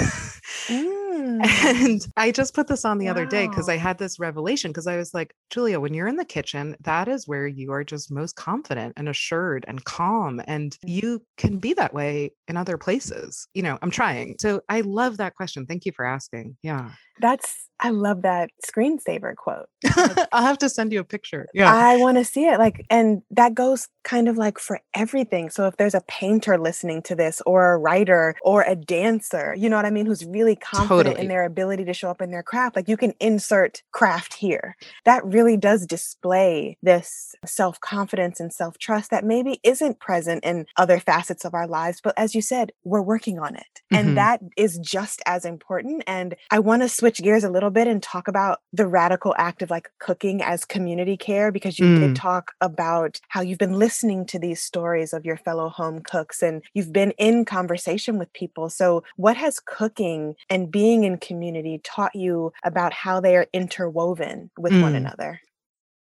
Mm, 0.67 0.98
And 1.19 2.05
I 2.17 2.31
just 2.31 2.53
put 2.53 2.67
this 2.67 2.85
on 2.85 2.97
the 2.97 3.07
other 3.07 3.25
day 3.25 3.47
because 3.47 3.69
I 3.69 3.77
had 3.77 3.97
this 3.97 4.19
revelation 4.19 4.71
because 4.71 4.87
I 4.87 4.97
was 4.97 5.13
like, 5.13 5.33
Julia, 5.49 5.79
when 5.79 5.93
you're 5.93 6.07
in 6.07 6.15
the 6.17 6.25
kitchen, 6.25 6.75
that 6.81 7.07
is 7.07 7.27
where 7.27 7.47
you 7.47 7.71
are 7.71 7.83
just 7.83 8.11
most 8.11 8.35
confident 8.35 8.93
and 8.97 9.09
assured 9.09 9.65
and 9.67 9.83
calm. 9.83 10.41
And 10.47 10.59
Mm. 10.59 10.77
you 10.89 11.21
can 11.37 11.57
be 11.57 11.73
that 11.73 11.93
way 11.93 12.31
in 12.47 12.55
other 12.57 12.77
places. 12.77 13.47
You 13.53 13.63
know, 13.63 13.77
I'm 13.81 13.91
trying. 13.91 14.35
So 14.39 14.61
I 14.69 14.81
love 14.81 15.17
that 15.17 15.35
question. 15.35 15.65
Thank 15.65 15.85
you 15.85 15.91
for 15.91 16.05
asking. 16.05 16.57
Yeah. 16.63 16.91
That's, 17.21 17.67
I 17.81 17.89
love 17.89 18.21
that 18.21 18.49
screensaver 18.65 19.35
quote. 19.35 19.67
I'll 20.31 20.43
have 20.43 20.57
to 20.59 20.69
send 20.69 20.93
you 20.93 21.01
a 21.01 21.03
picture. 21.03 21.47
Yeah. 21.53 21.73
I 21.73 21.97
want 21.97 22.17
to 22.17 22.23
see 22.23 22.45
it. 22.45 22.59
Like, 22.59 22.85
and 22.89 23.21
that 23.31 23.53
goes 23.55 23.89
kind 24.05 24.29
of 24.29 24.37
like 24.37 24.57
for 24.57 24.79
everything. 24.93 25.49
So 25.49 25.67
if 25.67 25.75
there's 25.75 25.95
a 25.95 26.01
painter 26.07 26.57
listening 26.57 27.01
to 27.03 27.15
this, 27.15 27.41
or 27.45 27.73
a 27.73 27.77
writer, 27.77 28.35
or 28.41 28.61
a 28.61 28.75
dancer, 28.75 29.53
you 29.57 29.69
know 29.69 29.75
what 29.75 29.85
I 29.85 29.89
mean, 29.89 30.05
who's 30.05 30.25
really 30.25 30.55
confident 30.55 31.08
Totally. 31.09 31.23
in 31.23 31.29
their 31.29 31.43
ability 31.45 31.85
to 31.85 31.93
show 31.93 32.09
up 32.09 32.21
in 32.21 32.31
their 32.31 32.43
craft, 32.43 32.75
like 32.75 32.87
you 32.87 32.97
can 32.97 33.13
insert 33.19 33.83
craft 33.91 34.35
here. 34.35 34.75
That 35.05 35.25
really 35.25 35.57
does 35.57 35.85
display 35.85 36.77
this 36.81 37.35
self 37.45 37.79
confidence 37.81 38.39
and 38.39 38.51
self 38.53 38.77
trust 38.77 39.11
that 39.11 39.23
maybe 39.25 39.59
isn't 39.63 39.99
present 39.99 40.43
in 40.43 40.65
other 40.77 40.99
facets 40.99 41.45
of 41.45 41.53
our 41.53 41.67
lives. 41.67 42.01
But 42.03 42.13
as 42.17 42.33
you 42.35 42.41
said, 42.41 42.71
we're 42.83 43.01
working 43.01 43.39
on 43.39 43.55
it. 43.55 43.81
And 43.91 44.15
that 44.17 44.41
is 44.55 44.77
just 44.77 45.21
as 45.25 45.45
important. 45.45 46.03
And 46.05 46.35
I 46.51 46.59
want 46.59 46.81
to 46.83 46.89
switch 46.89 47.21
gears 47.23 47.43
a 47.43 47.49
little 47.49 47.71
bit 47.71 47.87
and 47.87 48.01
talk 48.03 48.27
about 48.27 48.61
the 48.71 48.85
radical 48.87 49.33
act 49.37 49.61
of 49.61 49.69
like 49.69 49.89
cooking 49.99 50.41
as 50.43 50.63
community 50.65 51.17
care 51.17 51.51
because 51.51 51.77
you 51.79 51.85
Mm. 51.89 51.99
did 51.99 52.15
talk 52.15 52.51
about 52.61 53.19
how 53.29 53.41
you've 53.41 53.57
been 53.57 53.79
listening 53.79 54.25
to 54.27 54.37
these 54.37 54.61
stories 54.61 55.11
of 55.11 55.25
your 55.25 55.37
fellow 55.37 55.69
home 55.69 56.01
cooks 56.01 56.43
and 56.43 56.61
you've 56.75 56.93
been 56.93 57.11
in 57.17 57.45
conversation 57.45 58.19
with 58.19 58.31
people. 58.33 58.69
So, 58.69 59.03
what 59.15 59.37
has 59.37 59.59
cooking 59.59 60.35
and 60.49 60.69
being 60.71 60.98
in 61.03 61.17
community 61.17 61.81
taught 61.83 62.15
you 62.15 62.51
about 62.63 62.93
how 62.93 63.19
they 63.19 63.35
are 63.35 63.47
interwoven 63.53 64.51
with 64.57 64.73
one 64.73 64.93
Mm. 64.93 64.97
another? 64.97 65.41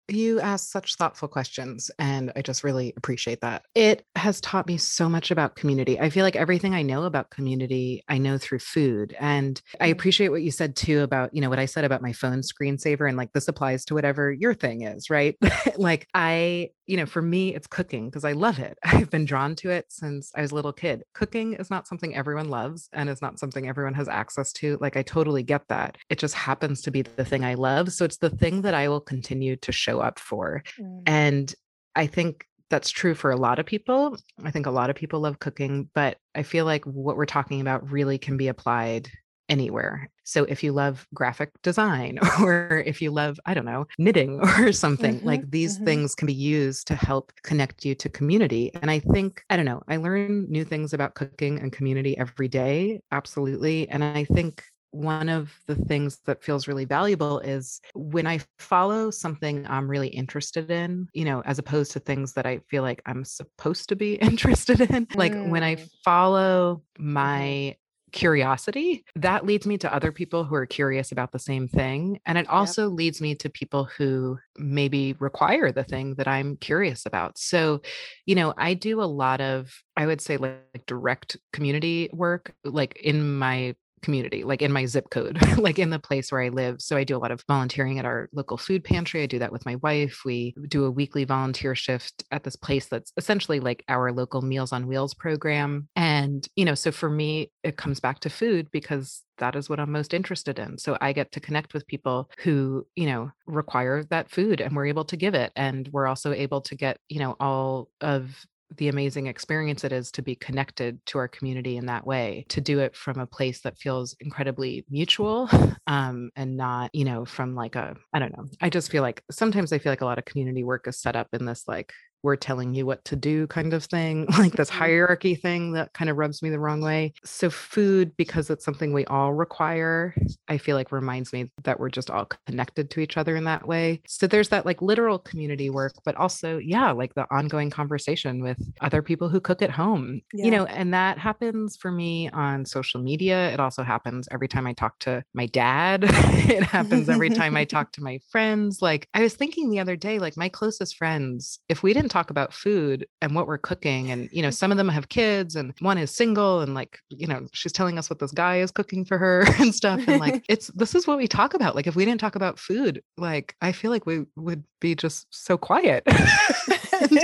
You 0.08 0.40
ask 0.40 0.68
such 0.72 0.96
thoughtful 0.96 1.28
questions, 1.28 1.88
and 1.96 2.32
I 2.34 2.42
just 2.42 2.64
really 2.64 2.92
appreciate 2.96 3.40
that. 3.42 3.62
It 3.76 4.04
has 4.16 4.40
taught 4.40 4.66
me 4.66 4.76
so 4.76 5.08
much 5.08 5.30
about 5.30 5.54
community. 5.54 6.00
I 6.00 6.10
feel 6.10 6.24
like 6.24 6.34
everything 6.34 6.74
I 6.74 6.82
know 6.82 7.04
about 7.04 7.30
community, 7.30 8.02
I 8.08 8.18
know 8.18 8.36
through 8.36 8.58
food. 8.58 9.14
And 9.20 9.62
I 9.80 9.86
Mm. 9.88 9.92
appreciate 9.92 10.30
what 10.30 10.42
you 10.42 10.50
said 10.50 10.74
too 10.74 11.02
about, 11.02 11.32
you 11.32 11.40
know, 11.40 11.48
what 11.48 11.60
I 11.60 11.66
said 11.66 11.84
about 11.84 12.02
my 12.02 12.12
phone 12.12 12.40
screensaver. 12.40 13.06
And 13.08 13.16
like 13.16 13.32
this 13.34 13.46
applies 13.46 13.84
to 13.84 13.94
whatever 13.94 14.32
your 14.32 14.52
thing 14.52 14.82
is, 14.82 15.10
right? 15.10 15.36
like 15.76 16.08
I, 16.12 16.70
you 16.90 16.96
know, 16.96 17.06
for 17.06 17.22
me, 17.22 17.54
it's 17.54 17.68
cooking 17.68 18.06
because 18.06 18.24
I 18.24 18.32
love 18.32 18.58
it. 18.58 18.76
I've 18.84 19.10
been 19.10 19.24
drawn 19.24 19.54
to 19.56 19.70
it 19.70 19.86
since 19.90 20.32
I 20.34 20.40
was 20.40 20.50
a 20.50 20.56
little 20.56 20.72
kid. 20.72 21.04
Cooking 21.14 21.52
is 21.52 21.70
not 21.70 21.86
something 21.86 22.16
everyone 22.16 22.48
loves 22.48 22.88
and 22.92 23.08
is 23.08 23.22
not 23.22 23.38
something 23.38 23.68
everyone 23.68 23.94
has 23.94 24.08
access 24.08 24.52
to. 24.54 24.76
Like 24.80 24.96
I 24.96 25.02
totally 25.02 25.44
get 25.44 25.62
that. 25.68 25.98
It 26.08 26.18
just 26.18 26.34
happens 26.34 26.82
to 26.82 26.90
be 26.90 27.02
the 27.02 27.24
thing 27.24 27.44
I 27.44 27.54
love. 27.54 27.92
So 27.92 28.04
it's 28.04 28.16
the 28.16 28.28
thing 28.28 28.62
that 28.62 28.74
I 28.74 28.88
will 28.88 29.00
continue 29.00 29.54
to 29.56 29.70
show 29.70 30.00
up 30.00 30.18
for. 30.18 30.64
Mm. 30.80 31.02
And 31.06 31.54
I 31.94 32.08
think 32.08 32.44
that's 32.70 32.90
true 32.90 33.14
for 33.14 33.30
a 33.30 33.36
lot 33.36 33.60
of 33.60 33.66
people. 33.66 34.16
I 34.44 34.50
think 34.50 34.66
a 34.66 34.72
lot 34.72 34.90
of 34.90 34.96
people 34.96 35.20
love 35.20 35.38
cooking, 35.38 35.88
but 35.94 36.16
I 36.34 36.42
feel 36.42 36.64
like 36.64 36.84
what 36.86 37.16
we're 37.16 37.24
talking 37.24 37.60
about 37.60 37.88
really 37.88 38.18
can 38.18 38.36
be 38.36 38.48
applied 38.48 39.08
anywhere. 39.48 40.10
So 40.30 40.44
if 40.44 40.62
you 40.62 40.72
love 40.72 41.08
graphic 41.12 41.50
design 41.62 42.18
or 42.40 42.82
if 42.86 43.02
you 43.02 43.10
love, 43.10 43.38
I 43.46 43.54
don't 43.54 43.64
know, 43.64 43.86
knitting 43.98 44.40
or 44.58 44.72
something, 44.72 45.20
Mhm, 45.22 45.24
like 45.24 45.50
these 45.50 45.78
mhm. 45.78 45.78
things 45.78 46.14
can 46.14 46.26
be 46.26 46.32
used 46.34 46.86
to 46.88 46.94
help 46.94 47.32
connect 47.42 47.84
you 47.84 47.94
to 47.96 48.08
community. 48.08 48.70
And 48.80 48.90
I 48.90 49.00
think, 49.00 49.42
I 49.50 49.56
don't 49.56 49.66
know, 49.66 49.82
I 49.88 49.96
learn 49.96 50.46
new 50.48 50.64
things 50.64 50.92
about 50.92 51.14
cooking 51.14 51.58
and 51.58 51.72
community 51.72 52.16
every 52.16 52.48
day. 52.48 53.00
Absolutely. 53.10 53.88
And 53.88 54.04
I 54.04 54.24
think 54.24 54.62
one 54.92 55.28
of 55.28 55.52
the 55.66 55.76
things 55.76 56.18
that 56.26 56.42
feels 56.42 56.66
really 56.66 56.84
valuable 56.84 57.38
is 57.40 57.80
when 57.94 58.26
I 58.26 58.40
follow 58.58 59.10
something 59.10 59.64
I'm 59.68 59.88
really 59.88 60.08
interested 60.08 60.70
in, 60.70 61.06
you 61.12 61.24
know, 61.24 61.42
as 61.44 61.60
opposed 61.60 61.92
to 61.92 62.00
things 62.00 62.32
that 62.34 62.44
I 62.46 62.58
feel 62.68 62.82
like 62.82 63.00
I'm 63.06 63.24
supposed 63.24 63.88
to 63.90 63.96
be 63.96 64.14
interested 64.16 64.80
in. 64.80 65.06
Like 65.16 65.36
when 65.42 65.62
I 65.62 65.76
Mm. 65.76 65.90
follow 66.04 66.82
my 66.98 67.76
curiosity 68.12 69.04
that 69.16 69.44
leads 69.46 69.66
me 69.66 69.78
to 69.78 69.92
other 69.92 70.12
people 70.12 70.44
who 70.44 70.54
are 70.54 70.66
curious 70.66 71.12
about 71.12 71.32
the 71.32 71.38
same 71.38 71.68
thing 71.68 72.20
and 72.26 72.38
it 72.38 72.48
also 72.48 72.88
yep. 72.88 72.96
leads 72.96 73.20
me 73.20 73.34
to 73.34 73.48
people 73.48 73.84
who 73.84 74.38
maybe 74.58 75.14
require 75.14 75.72
the 75.72 75.84
thing 75.84 76.14
that 76.14 76.28
i'm 76.28 76.56
curious 76.56 77.06
about 77.06 77.38
so 77.38 77.80
you 78.26 78.34
know 78.34 78.54
i 78.56 78.74
do 78.74 79.02
a 79.02 79.04
lot 79.04 79.40
of 79.40 79.82
i 79.96 80.06
would 80.06 80.20
say 80.20 80.36
like, 80.36 80.60
like 80.74 80.86
direct 80.86 81.36
community 81.52 82.08
work 82.12 82.52
like 82.64 82.96
in 83.02 83.38
my 83.38 83.74
community, 84.02 84.44
like 84.44 84.62
in 84.62 84.72
my 84.72 84.86
zip 84.86 85.10
code, 85.10 85.38
like 85.58 85.78
in 85.78 85.90
the 85.90 85.98
place 85.98 86.30
where 86.30 86.42
I 86.42 86.48
live. 86.48 86.80
So 86.80 86.96
I 86.96 87.04
do 87.04 87.16
a 87.16 87.18
lot 87.18 87.30
of 87.30 87.44
volunteering 87.48 87.98
at 87.98 88.04
our 88.04 88.28
local 88.32 88.56
food 88.56 88.84
pantry. 88.84 89.22
I 89.22 89.26
do 89.26 89.38
that 89.38 89.52
with 89.52 89.66
my 89.66 89.76
wife. 89.76 90.22
We 90.24 90.54
do 90.68 90.84
a 90.84 90.90
weekly 90.90 91.24
volunteer 91.24 91.74
shift 91.74 92.24
at 92.30 92.44
this 92.44 92.56
place 92.56 92.86
that's 92.86 93.12
essentially 93.16 93.60
like 93.60 93.84
our 93.88 94.12
local 94.12 94.42
Meals 94.42 94.72
on 94.72 94.86
Wheels 94.86 95.14
program. 95.14 95.88
And, 95.96 96.46
you 96.56 96.64
know, 96.64 96.74
so 96.74 96.92
for 96.92 97.10
me, 97.10 97.50
it 97.62 97.76
comes 97.76 98.00
back 98.00 98.20
to 98.20 98.30
food 98.30 98.70
because 98.70 99.22
that 99.40 99.56
is 99.56 99.68
what 99.68 99.80
I'm 99.80 99.90
most 99.90 100.14
interested 100.14 100.58
in. 100.58 100.78
So 100.78 100.96
I 101.00 101.12
get 101.12 101.32
to 101.32 101.40
connect 101.40 101.74
with 101.74 101.86
people 101.86 102.30
who, 102.38 102.86
you 102.94 103.06
know, 103.06 103.32
require 103.46 104.04
that 104.04 104.30
food 104.30 104.60
and 104.60 104.76
we're 104.76 104.86
able 104.86 105.04
to 105.06 105.16
give 105.16 105.34
it. 105.34 105.50
And 105.56 105.88
we're 105.92 106.06
also 106.06 106.32
able 106.32 106.60
to 106.62 106.76
get, 106.76 106.98
you 107.08 107.18
know, 107.18 107.36
all 107.40 107.88
of 108.00 108.46
the 108.76 108.88
amazing 108.88 109.26
experience 109.26 109.84
it 109.84 109.92
is 109.92 110.10
to 110.12 110.22
be 110.22 110.34
connected 110.34 111.04
to 111.06 111.18
our 111.18 111.28
community 111.28 111.76
in 111.76 111.86
that 111.86 112.06
way 112.06 112.44
to 112.48 112.60
do 112.60 112.78
it 112.80 112.94
from 112.94 113.18
a 113.18 113.26
place 113.26 113.60
that 113.62 113.78
feels 113.78 114.14
incredibly 114.20 114.84
mutual 114.88 115.48
um, 115.86 116.30
and 116.36 116.56
not 116.56 116.94
you 116.94 117.04
know 117.04 117.24
from 117.24 117.54
like 117.54 117.76
a 117.76 117.96
i 118.12 118.18
don't 118.18 118.36
know 118.36 118.46
i 118.60 118.70
just 118.70 118.90
feel 118.90 119.02
like 119.02 119.22
sometimes 119.30 119.72
i 119.72 119.78
feel 119.78 119.92
like 119.92 120.00
a 120.00 120.06
lot 120.06 120.18
of 120.18 120.24
community 120.24 120.62
work 120.62 120.86
is 120.86 120.98
set 120.98 121.16
up 121.16 121.28
in 121.32 121.44
this 121.44 121.64
like 121.66 121.92
we're 122.22 122.36
telling 122.36 122.74
you 122.74 122.86
what 122.86 123.04
to 123.06 123.16
do 123.16 123.46
kind 123.46 123.72
of 123.72 123.84
thing, 123.84 124.26
like 124.38 124.52
this 124.52 124.70
mm-hmm. 124.70 124.78
hierarchy 124.78 125.34
thing 125.34 125.72
that 125.72 125.92
kind 125.92 126.10
of 126.10 126.16
rubs 126.16 126.42
me 126.42 126.50
the 126.50 126.58
wrong 126.58 126.80
way. 126.80 127.12
So, 127.24 127.50
food, 127.50 128.16
because 128.16 128.50
it's 128.50 128.64
something 128.64 128.92
we 128.92 129.04
all 129.06 129.32
require, 129.32 130.14
I 130.48 130.58
feel 130.58 130.76
like 130.76 130.92
reminds 130.92 131.32
me 131.32 131.50
that 131.64 131.80
we're 131.80 131.90
just 131.90 132.10
all 132.10 132.28
connected 132.46 132.90
to 132.90 133.00
each 133.00 133.16
other 133.16 133.36
in 133.36 133.44
that 133.44 133.66
way. 133.66 134.02
So, 134.06 134.26
there's 134.26 134.48
that 134.50 134.66
like 134.66 134.82
literal 134.82 135.18
community 135.18 135.70
work, 135.70 135.92
but 136.04 136.14
also, 136.16 136.58
yeah, 136.58 136.90
like 136.90 137.14
the 137.14 137.26
ongoing 137.30 137.70
conversation 137.70 138.42
with 138.42 138.58
other 138.80 139.02
people 139.02 139.28
who 139.28 139.40
cook 139.40 139.62
at 139.62 139.70
home, 139.70 140.20
yeah. 140.32 140.44
you 140.44 140.50
know, 140.50 140.64
and 140.66 140.92
that 140.94 141.18
happens 141.18 141.76
for 141.76 141.90
me 141.90 142.28
on 142.30 142.64
social 142.64 143.00
media. 143.00 143.50
It 143.50 143.60
also 143.60 143.82
happens 143.82 144.28
every 144.30 144.48
time 144.48 144.66
I 144.66 144.72
talk 144.72 144.98
to 145.00 145.22
my 145.34 145.46
dad, 145.46 146.04
it 146.04 146.62
happens 146.62 147.08
every 147.08 147.30
time 147.30 147.56
I 147.56 147.64
talk 147.70 147.92
to 147.92 148.02
my 148.02 148.20
friends. 148.30 148.82
Like, 148.82 149.08
I 149.14 149.22
was 149.22 149.34
thinking 149.34 149.70
the 149.70 149.80
other 149.80 149.96
day, 149.96 150.18
like, 150.18 150.36
my 150.36 150.48
closest 150.48 150.96
friends, 150.96 151.60
if 151.68 151.82
we 151.82 151.92
didn't 151.92 152.09
talk 152.10 152.30
about 152.30 152.52
food 152.52 153.06
and 153.22 153.34
what 153.34 153.46
we're 153.46 153.58
cooking 153.58 154.10
and 154.10 154.28
you 154.32 154.42
know 154.42 154.50
some 154.60 154.70
of 154.70 154.76
them 154.76 154.88
have 154.88 155.08
kids 155.08 155.56
and 155.56 155.72
one 155.80 155.96
is 155.96 156.10
single 156.10 156.60
and 156.60 156.74
like 156.74 156.98
you 157.08 157.26
know 157.26 157.46
she's 157.52 157.72
telling 157.72 157.98
us 157.98 158.10
what 158.10 158.18
this 158.18 158.32
guy 158.32 158.60
is 158.60 158.70
cooking 158.70 159.04
for 159.04 159.16
her 159.16 159.44
and 159.58 159.74
stuff 159.74 160.00
and 160.06 160.20
like 160.20 160.44
it's 160.48 160.68
this 160.68 160.94
is 160.94 161.06
what 161.06 161.16
we 161.16 161.26
talk 161.26 161.54
about 161.54 161.74
like 161.74 161.86
if 161.86 161.96
we 161.96 162.04
didn't 162.04 162.20
talk 162.20 162.34
about 162.34 162.58
food 162.58 163.02
like 163.16 163.54
i 163.62 163.72
feel 163.72 163.90
like 163.90 164.06
we 164.06 164.24
would 164.36 164.64
be 164.80 164.94
just 164.94 165.26
so 165.30 165.56
quiet. 165.56 166.02
And, 166.06 167.20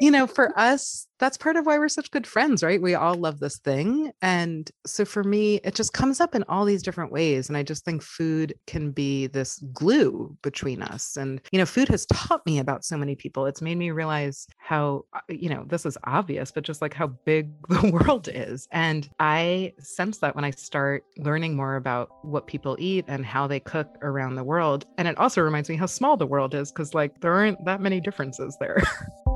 you 0.00 0.10
know 0.10 0.26
for 0.26 0.56
us 0.58 1.06
that's 1.18 1.36
part 1.36 1.56
of 1.56 1.66
why 1.66 1.78
we're 1.78 1.88
such 1.88 2.10
good 2.10 2.26
friends, 2.26 2.62
right? 2.62 2.80
We 2.80 2.94
all 2.94 3.14
love 3.14 3.40
this 3.40 3.58
thing. 3.58 4.12
And 4.22 4.70
so 4.86 5.04
for 5.04 5.24
me, 5.24 5.60
it 5.64 5.74
just 5.74 5.92
comes 5.92 6.20
up 6.20 6.34
in 6.34 6.44
all 6.48 6.64
these 6.64 6.82
different 6.82 7.12
ways. 7.12 7.48
And 7.48 7.56
I 7.56 7.62
just 7.62 7.84
think 7.84 8.02
food 8.02 8.54
can 8.66 8.90
be 8.90 9.26
this 9.26 9.58
glue 9.72 10.36
between 10.42 10.82
us. 10.82 11.16
And, 11.16 11.40
you 11.52 11.58
know, 11.58 11.66
food 11.66 11.88
has 11.88 12.06
taught 12.06 12.44
me 12.46 12.58
about 12.58 12.84
so 12.84 12.96
many 12.96 13.14
people. 13.14 13.46
It's 13.46 13.62
made 13.62 13.78
me 13.78 13.90
realize 13.90 14.46
how, 14.58 15.04
uh, 15.14 15.20
you 15.28 15.48
know, 15.48 15.64
this 15.68 15.86
is 15.86 15.96
obvious, 16.04 16.50
but 16.50 16.64
just 16.64 16.82
like 16.82 16.94
how 16.94 17.08
big 17.08 17.50
the 17.68 17.90
world 17.90 18.28
is. 18.32 18.68
And 18.72 19.08
I 19.18 19.72
sense 19.78 20.18
that 20.18 20.34
when 20.34 20.44
I 20.44 20.50
start 20.50 21.04
learning 21.18 21.56
more 21.56 21.76
about 21.76 22.10
what 22.22 22.46
people 22.46 22.76
eat 22.78 23.04
and 23.08 23.24
how 23.24 23.46
they 23.46 23.60
cook 23.60 23.96
around 24.02 24.34
the 24.34 24.44
world. 24.44 24.86
And 24.98 25.08
it 25.08 25.16
also 25.18 25.40
reminds 25.40 25.68
me 25.68 25.76
how 25.76 25.86
small 25.86 26.16
the 26.16 26.26
world 26.26 26.54
is 26.54 26.70
because, 26.70 26.94
like, 26.94 27.20
there 27.20 27.32
aren't 27.32 27.64
that 27.64 27.80
many 27.80 28.00
differences 28.00 28.56
there. 28.60 28.82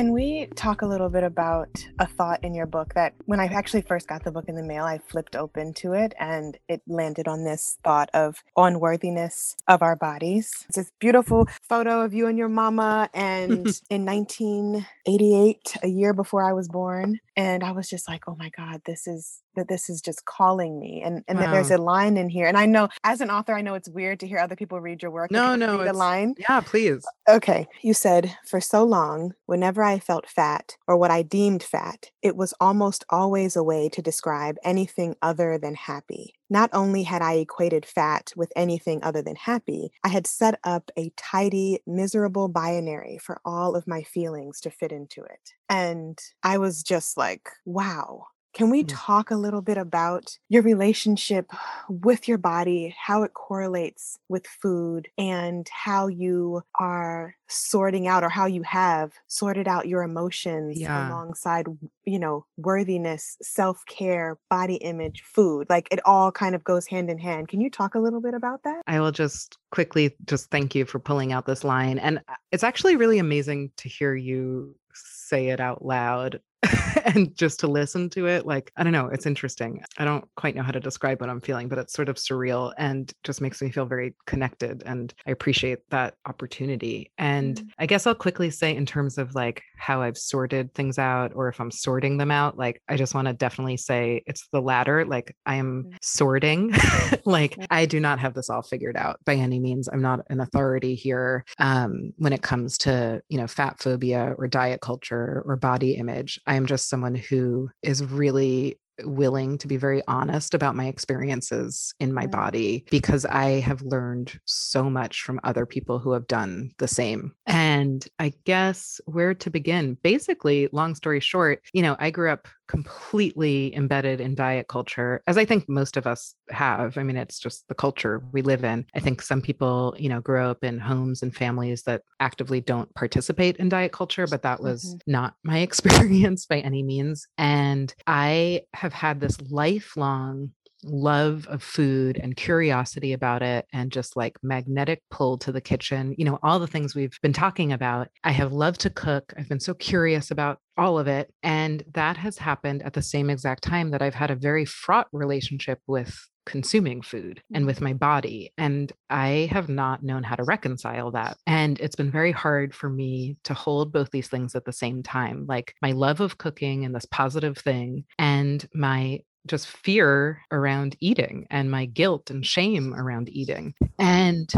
Can 0.00 0.12
we 0.12 0.46
talk 0.56 0.80
a 0.80 0.86
little 0.86 1.10
bit 1.10 1.24
about 1.24 1.68
a 1.98 2.06
thought 2.06 2.42
in 2.42 2.54
your 2.54 2.64
book 2.64 2.94
that 2.94 3.12
when 3.26 3.38
I 3.38 3.44
actually 3.48 3.82
first 3.82 4.08
got 4.08 4.24
the 4.24 4.32
book 4.32 4.46
in 4.48 4.54
the 4.54 4.62
mail, 4.62 4.84
I 4.84 4.96
flipped 4.96 5.36
open 5.36 5.74
to 5.74 5.92
it 5.92 6.14
and 6.18 6.56
it 6.68 6.80
landed 6.86 7.28
on 7.28 7.44
this 7.44 7.76
thought 7.84 8.08
of 8.14 8.42
unworthiness 8.56 9.56
of 9.68 9.82
our 9.82 9.96
bodies. 9.96 10.64
It's 10.68 10.78
this 10.78 10.90
beautiful 11.00 11.46
photo 11.68 12.00
of 12.00 12.14
you 12.14 12.28
and 12.28 12.38
your 12.38 12.48
mama. 12.48 13.10
And 13.12 13.66
in 13.90 14.06
1988, 14.06 15.76
a 15.82 15.88
year 15.88 16.14
before 16.14 16.48
I 16.48 16.54
was 16.54 16.68
born, 16.68 17.20
and 17.36 17.62
I 17.62 17.72
was 17.72 17.86
just 17.86 18.08
like, 18.08 18.22
oh 18.26 18.36
my 18.38 18.48
God, 18.56 18.80
this 18.86 19.06
is 19.06 19.42
that 19.60 19.68
this 19.68 19.90
is 19.90 20.00
just 20.00 20.24
calling 20.24 20.80
me. 20.80 21.02
And 21.04 21.22
and 21.28 21.38
wow. 21.38 21.52
there's 21.52 21.70
a 21.70 21.78
line 21.78 22.16
in 22.16 22.28
here. 22.28 22.46
And 22.46 22.56
I 22.56 22.66
know 22.66 22.88
as 23.04 23.20
an 23.20 23.30
author, 23.30 23.54
I 23.54 23.60
know 23.60 23.74
it's 23.74 23.88
weird 23.88 24.18
to 24.20 24.26
hear 24.26 24.38
other 24.38 24.56
people 24.56 24.80
read 24.80 25.02
your 25.02 25.10
work. 25.10 25.30
No, 25.30 25.54
no. 25.54 25.84
The 25.84 25.92
line. 25.92 26.34
Yeah, 26.38 26.60
please. 26.60 27.04
Okay. 27.28 27.68
You 27.82 27.94
said, 27.94 28.36
for 28.46 28.60
so 28.60 28.82
long, 28.82 29.34
whenever 29.46 29.82
I 29.82 29.98
felt 29.98 30.28
fat 30.28 30.76
or 30.88 30.96
what 30.96 31.10
I 31.10 31.22
deemed 31.22 31.62
fat, 31.62 32.10
it 32.22 32.36
was 32.36 32.54
almost 32.58 33.04
always 33.10 33.54
a 33.54 33.62
way 33.62 33.88
to 33.90 34.02
describe 34.02 34.56
anything 34.64 35.14
other 35.20 35.58
than 35.58 35.74
happy. 35.74 36.34
Not 36.52 36.70
only 36.72 37.04
had 37.04 37.22
I 37.22 37.34
equated 37.34 37.86
fat 37.86 38.32
with 38.34 38.52
anything 38.56 39.04
other 39.04 39.22
than 39.22 39.36
happy, 39.36 39.92
I 40.02 40.08
had 40.08 40.26
set 40.26 40.58
up 40.64 40.90
a 40.98 41.12
tidy, 41.16 41.78
miserable 41.86 42.48
binary 42.48 43.18
for 43.22 43.40
all 43.44 43.76
of 43.76 43.86
my 43.86 44.02
feelings 44.02 44.60
to 44.62 44.70
fit 44.70 44.90
into 44.90 45.22
it. 45.22 45.52
And 45.68 46.18
I 46.42 46.58
was 46.58 46.82
just 46.82 47.16
like, 47.16 47.48
wow, 47.64 48.26
can 48.52 48.70
we 48.70 48.82
mm. 48.82 48.88
talk 48.88 49.30
a 49.30 49.36
little 49.36 49.62
bit 49.62 49.78
about 49.78 50.38
your 50.48 50.62
relationship 50.62 51.50
with 51.88 52.28
your 52.28 52.38
body, 52.38 52.94
how 52.98 53.22
it 53.22 53.34
correlates 53.34 54.18
with 54.28 54.46
food, 54.46 55.08
and 55.16 55.68
how 55.70 56.08
you 56.08 56.62
are 56.78 57.34
sorting 57.48 58.06
out 58.06 58.22
or 58.22 58.28
how 58.28 58.46
you 58.46 58.62
have 58.62 59.12
sorted 59.26 59.66
out 59.66 59.88
your 59.88 60.02
emotions 60.02 60.80
yeah. 60.80 61.08
alongside, 61.08 61.66
you 62.04 62.18
know, 62.18 62.44
worthiness, 62.56 63.36
self 63.42 63.84
care, 63.86 64.38
body 64.48 64.76
image, 64.76 65.22
food? 65.22 65.66
Like 65.68 65.88
it 65.90 66.00
all 66.04 66.32
kind 66.32 66.54
of 66.54 66.64
goes 66.64 66.86
hand 66.86 67.10
in 67.10 67.18
hand. 67.18 67.48
Can 67.48 67.60
you 67.60 67.70
talk 67.70 67.94
a 67.94 68.00
little 68.00 68.20
bit 68.20 68.34
about 68.34 68.62
that? 68.64 68.82
I 68.86 69.00
will 69.00 69.12
just 69.12 69.58
quickly 69.70 70.14
just 70.26 70.50
thank 70.50 70.74
you 70.74 70.84
for 70.84 70.98
pulling 70.98 71.32
out 71.32 71.46
this 71.46 71.64
line. 71.64 71.98
And 71.98 72.18
uh, 72.28 72.34
it's 72.52 72.64
actually 72.64 72.96
really 72.96 73.18
amazing 73.18 73.70
to 73.78 73.88
hear 73.88 74.14
you 74.14 74.74
say 74.92 75.48
it 75.48 75.60
out 75.60 75.84
loud 75.84 76.40
and 77.04 77.34
just 77.34 77.60
to 77.60 77.66
listen 77.66 78.10
to 78.10 78.26
it 78.26 78.46
like 78.46 78.70
i 78.76 78.82
don't 78.82 78.92
know 78.92 79.06
it's 79.06 79.26
interesting. 79.26 79.82
I 79.98 80.04
don't 80.04 80.24
quite 80.36 80.54
know 80.54 80.62
how 80.62 80.72
to 80.72 80.80
describe 80.80 81.20
what 81.20 81.30
i'm 81.30 81.40
feeling 81.40 81.68
but 81.68 81.78
it's 81.78 81.92
sort 81.92 82.08
of 82.08 82.16
surreal 82.16 82.72
and 82.76 83.12
just 83.24 83.40
makes 83.40 83.62
me 83.62 83.70
feel 83.70 83.86
very 83.86 84.14
connected 84.26 84.82
and 84.84 85.12
i 85.26 85.30
appreciate 85.30 85.78
that 85.90 86.14
opportunity. 86.26 87.10
And 87.18 87.56
mm-hmm. 87.56 87.68
i 87.78 87.86
guess 87.86 88.06
i'll 88.06 88.14
quickly 88.14 88.50
say 88.50 88.74
in 88.74 88.86
terms 88.86 89.18
of 89.18 89.34
like 89.34 89.62
how 89.78 90.02
i've 90.02 90.18
sorted 90.18 90.74
things 90.74 90.98
out 90.98 91.32
or 91.34 91.48
if 91.48 91.60
i'm 91.60 91.70
sorting 91.70 92.18
them 92.18 92.30
out 92.30 92.58
like 92.58 92.82
i 92.88 92.96
just 92.96 93.14
want 93.14 93.26
to 93.28 93.32
definitely 93.32 93.76
say 93.76 94.22
it's 94.26 94.48
the 94.52 94.60
latter 94.60 95.04
like 95.04 95.34
i 95.46 95.56
am 95.56 95.84
mm-hmm. 95.84 95.96
sorting. 96.02 96.72
Like 97.24 97.56
i 97.70 97.86
do 97.86 98.00
not 98.00 98.18
have 98.18 98.34
this 98.34 98.50
all 98.50 98.62
figured 98.62 98.96
out 98.96 99.18
by 99.24 99.34
any 99.34 99.58
means. 99.58 99.88
I'm 99.88 100.02
not 100.02 100.20
an 100.30 100.40
authority 100.40 100.94
here 100.94 101.44
um, 101.58 102.12
when 102.16 102.32
it 102.32 102.42
comes 102.42 102.78
to 102.78 103.22
you 103.28 103.38
know 103.38 103.46
fat 103.46 103.80
phobia 103.80 104.34
or 104.38 104.48
diet 104.48 104.80
culture 104.80 105.42
or 105.46 105.56
body 105.56 105.92
image 105.92 106.40
I 106.50 106.56
am 106.56 106.66
just 106.66 106.88
someone 106.88 107.14
who 107.14 107.70
is 107.80 108.04
really 108.04 108.76
willing 109.04 109.56
to 109.58 109.68
be 109.68 109.76
very 109.76 110.02
honest 110.08 110.52
about 110.52 110.74
my 110.74 110.86
experiences 110.86 111.94
in 112.00 112.12
my 112.12 112.26
Mm. 112.26 112.32
body 112.32 112.84
because 112.90 113.24
I 113.24 113.60
have 113.60 113.80
learned 113.82 114.38
so 114.44 114.90
much 114.90 115.22
from 115.22 115.40
other 115.44 115.64
people 115.64 116.00
who 116.00 116.12
have 116.12 116.26
done 116.26 116.72
the 116.78 116.88
same. 116.88 117.32
And 117.46 118.06
I 118.18 118.32
guess 118.44 119.00
where 119.06 119.32
to 119.32 119.48
begin? 119.48 119.96
Basically, 120.02 120.68
long 120.72 120.94
story 120.96 121.20
short, 121.20 121.62
you 121.72 121.82
know, 121.82 121.96
I 122.00 122.10
grew 122.10 122.30
up 122.30 122.48
completely 122.70 123.74
embedded 123.74 124.20
in 124.20 124.36
diet 124.36 124.68
culture, 124.68 125.22
as 125.26 125.36
I 125.36 125.44
think 125.44 125.68
most 125.68 125.96
of 125.96 126.06
us 126.06 126.36
have. 126.50 126.96
I 126.96 127.02
mean, 127.02 127.16
it's 127.16 127.40
just 127.40 127.66
the 127.66 127.74
culture 127.74 128.22
we 128.32 128.42
live 128.42 128.62
in. 128.62 128.86
I 128.94 129.00
think 129.00 129.22
some 129.22 129.42
people, 129.42 129.96
you 129.98 130.08
know, 130.08 130.20
grow 130.20 130.48
up 130.50 130.62
in 130.62 130.78
homes 130.78 131.20
and 131.22 131.34
families 131.34 131.82
that 131.82 132.02
actively 132.20 132.60
don't 132.60 132.94
participate 132.94 133.56
in 133.56 133.68
diet 133.68 133.90
culture, 133.90 134.28
but 134.28 134.42
that 134.42 134.62
was 134.62 134.84
Mhm. 134.84 135.00
not 135.08 135.34
my 135.42 135.58
experience 135.66 136.46
by 136.46 136.60
any 136.60 136.84
means. 136.84 137.26
And 137.36 137.92
I 138.06 138.62
have 138.72 138.92
had 138.92 139.20
this 139.20 139.36
lifelong 139.50 140.52
love 140.84 141.46
of 141.48 141.62
food 141.62 142.18
and 142.22 142.36
curiosity 142.36 143.12
about 143.12 143.42
it 143.42 143.66
and 143.72 143.92
just 143.92 144.16
like 144.16 144.36
magnetic 144.42 145.02
pull 145.10 145.38
to 145.38 145.52
the 145.52 145.60
kitchen 145.60 146.14
you 146.18 146.24
know 146.24 146.38
all 146.42 146.58
the 146.58 146.66
things 146.66 146.94
we've 146.94 147.18
been 147.22 147.32
talking 147.32 147.72
about. 147.72 148.08
I 148.24 148.32
have 148.32 148.52
loved 148.52 148.80
to 148.80 148.90
cook. 148.90 149.32
I've 149.36 149.48
been 149.48 149.60
so 149.60 149.74
curious 149.74 150.30
about 150.30 150.58
all 150.80 150.98
of 150.98 151.06
it 151.06 151.32
and 151.42 151.84
that 151.92 152.16
has 152.16 152.38
happened 152.38 152.82
at 152.82 152.94
the 152.94 153.02
same 153.02 153.28
exact 153.28 153.62
time 153.62 153.90
that 153.90 154.00
i've 154.00 154.14
had 154.14 154.30
a 154.30 154.36
very 154.36 154.64
fraught 154.64 155.06
relationship 155.12 155.78
with 155.86 156.26
consuming 156.46 157.02
food 157.02 157.42
and 157.54 157.66
with 157.66 157.82
my 157.82 157.92
mm. 157.92 157.98
body 157.98 158.50
and 158.56 158.92
i 159.10 159.46
have 159.52 159.68
not 159.68 160.02
known 160.02 160.22
how 160.22 160.34
to 160.34 160.42
reconcile 160.44 161.10
that 161.10 161.36
and 161.46 161.78
it's 161.80 161.96
been 161.96 162.10
very 162.10 162.32
hard 162.32 162.74
for 162.74 162.88
me 162.88 163.36
to 163.44 163.52
hold 163.52 163.92
both 163.92 164.10
these 164.10 164.28
things 164.28 164.54
at 164.54 164.64
the 164.64 164.72
same 164.72 165.02
time 165.02 165.44
like 165.46 165.74
my 165.82 165.92
love 165.92 166.20
of 166.20 166.38
cooking 166.38 166.84
and 166.84 166.94
this 166.94 167.06
positive 167.06 167.58
thing 167.58 168.04
and 168.18 168.66
my 168.74 169.20
just 169.46 169.68
fear 169.68 170.40
around 170.50 170.96
eating 171.00 171.46
and 171.50 171.70
my 171.70 171.86
guilt 171.86 172.30
and 172.30 172.44
shame 172.44 172.94
around 172.94 173.28
eating. 173.28 173.74
And 173.98 174.50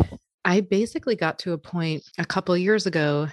I 0.44 0.60
basically 0.60 1.16
got 1.16 1.38
to 1.40 1.52
a 1.52 1.58
point 1.58 2.02
a 2.18 2.24
couple 2.24 2.56
years 2.56 2.86
ago 2.86 3.28